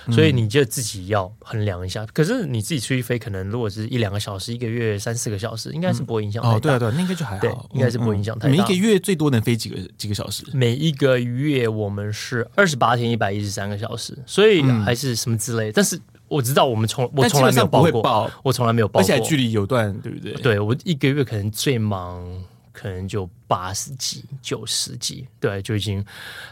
[0.07, 2.07] 嗯、所以你就自己要衡量一下。
[2.13, 6.55] 可是你自己出去飞，可能如果是一两个小时，一个月三四个小时，应该是不会影响、嗯。
[6.55, 8.55] 哦，对啊，对啊，那应该就还好，对，应该是不会影响太大。
[8.55, 10.45] 每一个月最多能飞几个几个小时？
[10.53, 16.01] 每一个月我们是二十八天一百一十三个小时，所以还是什么之类，但是。
[16.29, 20.33] 我知道，我们从我从来没有报过，报我从来没有报过，而且距离有段，对不对？
[20.35, 22.23] 对，我一个月可能最忙，
[22.73, 26.05] 可能就八十几、九十几，对，就已经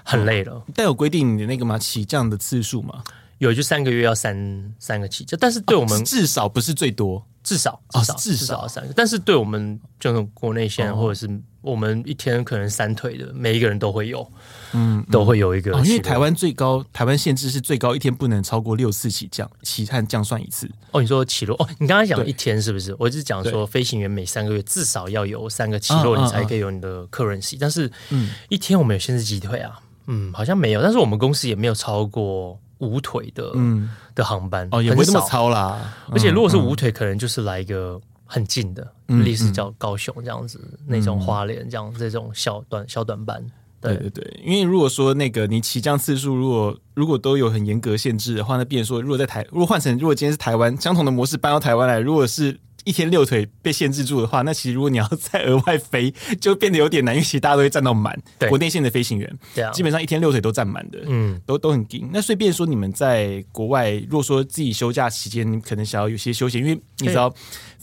[0.03, 0.63] 很累了。
[0.75, 1.79] 但有规定你的那个吗？
[1.79, 3.03] 起降的次数吗？
[3.39, 7.25] 有，就三个月要三三个起降，但是对我们、哦、至少不是最多。
[7.47, 11.31] 至少至少至少三个，但是对我们这种国内线或者是
[11.61, 14.29] 我们一天可能三腿的每一个人都会有，
[14.73, 15.71] 嗯，都会有一个。
[15.85, 20.69] 因为台湾最高台湾限制是最高一天不能超过六次起降，起和降算一次。
[20.91, 22.93] 哦，你说起落哦，你刚才讲一天是不是？
[22.99, 27.57] 我是讲说飞行员每三个月至少要有三个起落，你才可以有你的 currency。
[27.61, 29.79] 但是，嗯，一天我们有限制几腿啊？
[30.09, 32.59] 嗯，好像没有，但是我们公司也没有超过。
[32.79, 35.95] 无腿的，嗯，的航班哦，也不会这么超啦。
[36.11, 43.45] 而且如果是无腿，可能就是来一个很近的，类似叫高雄这样子，那种花莲这样这种小短小短班。
[43.81, 52.59] 对对对，因为如果说那个你起降次数，如果如果都有很严格限制的话，那变说，如果在台，如果换成如果今天是台湾相同的模式搬到台湾来，如果是。
[52.87, 58.17] 一天六腿被限制住的话，那其实如果你要再额外飞，就变得有点难，因为其实大家都会站到满。
[58.39, 62.09] 对，国内线的飞行员，对啊，基本上一天六腿都站满的，嗯，都都很紧。
[62.13, 67.35] 那顺便说，你们在国外，如果说自己休假期间，你可能想要有些休闲，因为你知道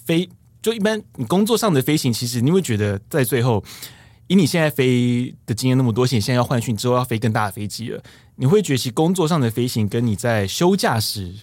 [0.05, 0.29] 飞，
[0.61, 3.61] 就一般你工作上的飞行，其实你会觉得在最后，
[4.27, 8.01] 以你现在飞的经验那么多，现在要换训之后要飞更大的飞机了，
[8.37, 11.33] 你会觉得其工作上的飞行跟你在休假时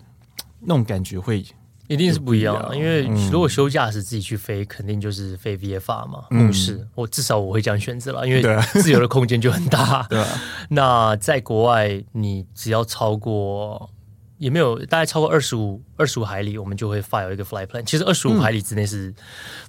[0.60, 1.44] 那种感觉会。
[1.90, 6.86] 一定是不一样的，因为如果休假时自己去飞，肯定就是飞 VFR 嘛，目视。
[6.94, 8.40] 我至少我会这样选择了，因为
[8.74, 10.06] 自由的空间就很大。
[10.08, 10.24] 对，
[10.68, 13.90] 那在国外，你只要超过
[14.38, 17.82] 也没有大概超过二十五二十五海里，我们就会 file 一个 flight plan。
[17.82, 19.12] 其实二十五海里之内是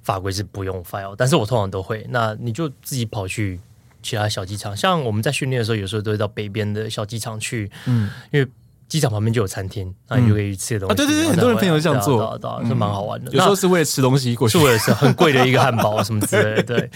[0.04, 2.06] 法规是不用 file，但是我通常都会。
[2.10, 3.58] 那你就自己跑去
[4.00, 8.48] 其他小机场，像我们在训练的时候，有时候都会到北边的小机场去，嗯，因为。
[8.92, 10.92] 机场旁边就有餐厅，那你就可以吃的东西。
[10.92, 12.38] 啊，对对对，很多人朋友这样做，
[12.68, 13.32] 是蛮好玩的。
[13.32, 16.76] 有时候是为了吃东西过去，是为了吃很贵的一个汉堡什么之类的。
[16.76, 16.90] 对，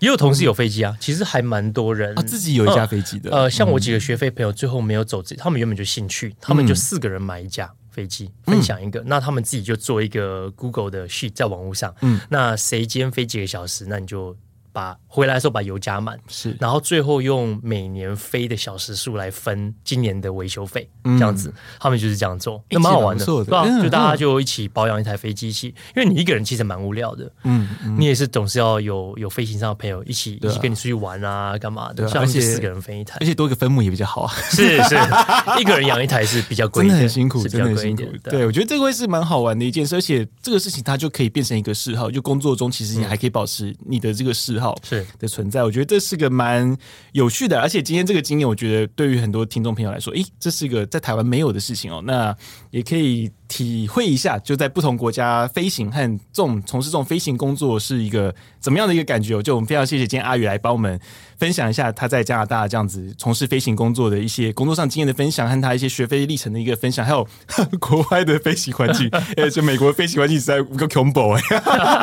[0.00, 3.30] 也有同事有飞机啊，其实还蛮多人自己有一架飞机的。
[3.30, 9.00] 呃，像我几个学飞朋友，最后没有走，他们原本就兴趣，他们就四个人买一架飞机，分享一个。
[9.06, 14.36] 那他们自己就做一个 Google 的 sheet 在网络上，嗯，那谁今天飞几个小时，那你就。
[14.72, 23.64] 把回来的时候把油加满，是，然后最后用每年飞的小时数来分今年的维修费，这样子，他们就是这样做，那蛮好玩的，对吧？
[23.82, 27.68] 就大家就一起保养一台飞机，一起，因为你一个人其实蛮无聊的，嗯，
[27.98, 32.08] 你也是总是要有有飞行上的朋友一起一起跟你出去玩啊，干嘛的？
[32.18, 34.94] 而且四个人分一台，而且多一个分母也比较好啊，是是，
[35.60, 38.04] 一个人养一台是比较贵，真的很辛苦，真的很辛苦。
[38.24, 46.76] 对，我觉得这个会是蛮好玩的一件事，而且这个事情它就可以变成一个嗜好，就工作中其实你还可以保持你的这个嗜好是的存在，我觉得这是个蛮
[47.12, 52.02] 有趣的，而且今天这个经验，我觉得对于很多听众朋友来说，诶，这是一个在台湾没有的事情哦。
[52.04, 52.36] 那
[52.70, 59.42] 也可以体会一下，就在不同国家飞行和这种从事这种飞行工作是一个怎么样的一个感觉哦。
[59.42, 60.98] 就我们非常谢谢今天阿宇来帮我们
[61.38, 67.26] 分享一下他在加拿大这样子从事飞行工作的一些工作上经验的分享，和他一些学飞历程的一个分享，还有
[67.80, 71.42] 国外的飞行环境，呃， 就美国飞行环境实在够恐怖哎。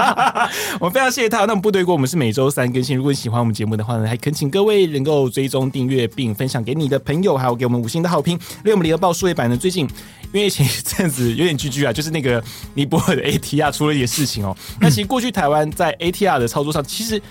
[0.80, 1.46] 我们非常谢谢他。
[1.46, 2.98] 那么部队锅，我们是每周三更新。
[2.98, 8.34] 如果你喜欢我们节目的话呢，还恳请各位能够追踪订阅并分享给你的朋友，还有给我们五星的好评。
[8.34, 9.88] 因为我们联合报数位版呢，最近
[10.32, 14.56] 因为前一阵子有点居居啊， 就是那个尼泊尔的 ATR 出了一些事情哦。
[14.80, 17.22] 那其实过去台湾在 ATR 的操作上，其实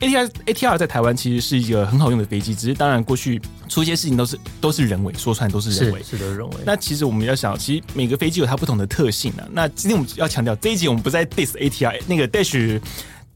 [0.00, 6.56] ATR ATR 在台湾其实是一个很好用的飞机，只是当然过去出一些事情都是都是人为，说出来都是人为，是的，人为。
[6.64, 9.46] 那其实我们要想，其实每个飞机有它不同的特性啊。
[9.52, 12.80] 那今天我们要强调这一集我们不在 diss ATR 那个 Dash。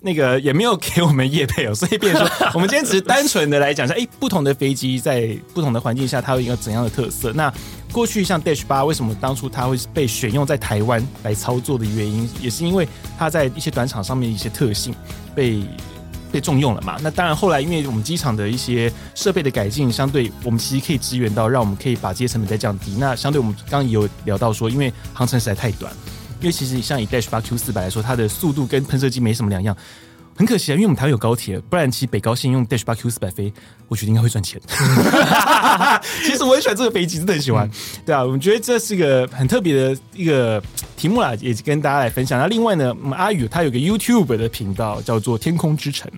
[0.06, 7.32] 那个也没有给我们业配哦，所以变成说， 我们今天只是单纯的来讲一下，哎，不同的飞机在不同的环境下，它有一个怎样的特色？
[7.32, 7.52] 那
[7.90, 12.86] 过去像 Dash 八，为什么当初它会被选用在台湾来操作的原因，也是因为
[13.18, 14.94] 它在一些短场上面一些特性
[15.34, 15.60] 被
[16.30, 16.96] 被重用了嘛？
[17.02, 22.92] 那当然，后来因为我们机场的一些设备的改进，相对我们其实可以支援到，让我们可以把这些成本再降低。
[22.96, 25.92] 那相对我们刚刚也有聊到说，因为航程实在太短。
[26.46, 29.76] 因为其实像以 Dash 八 Q 四百来说，它的速度跟喷射机没什么两样。
[30.36, 33.52] 很可惜啊，因为我们台湾有高铁，不然其实北高线用 Dash 八 Q 四百飞，
[33.88, 34.60] 我觉得应该会赚钱。
[36.22, 37.68] 其实我很喜欢这个飞机，真的很喜欢。
[38.04, 40.62] 对啊，我们觉得这是一个很特别的一个
[40.96, 42.38] 题目啦，也跟大家来分享。
[42.38, 46.08] 那另外呢，我们阿宇他有个 YouTube 的频道叫做天空之城。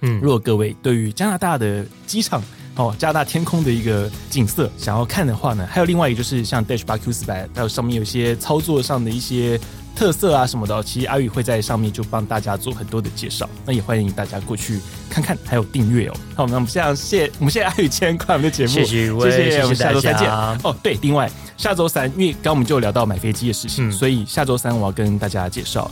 [0.00, 2.42] 嗯，如果各位对于加拿大的机场
[2.76, 9.60] 哦，加拿大天空的一个景色想要看的话呢，还有另外一个就是像 Dash 八 Q 四百，还有上面有一些操作上的一些。
[9.96, 16.14] 特色啊什么的，其实阿宇会在上面就帮大家做很多的介绍，那也欢迎大家过去看看，还有订阅哦。
[16.34, 20.28] 好，那我们现在谢我们谢谢阿宇今天看我们的节目，谢谢，谢谢，我们下周再见。
[20.28, 25.88] 哦，对，另外下周三，因为刚刚我们就聊到买飞机的事情，嗯、所以下周三我要跟大家介绍，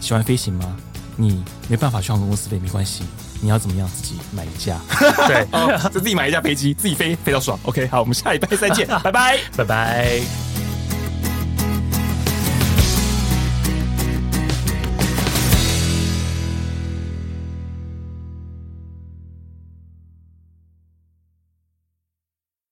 [0.00, 0.74] 喜欢飞行吗？
[1.14, 3.04] 你没办法去航空公司飞没关系，
[3.44, 4.80] 你要怎么样自己买一架？
[5.28, 5.46] 对，
[5.92, 7.58] 就自己买一架飞机，自己飞飞到爽。
[7.64, 10.53] OK，好，我们下礼拜再见， 拜拜，拜拜。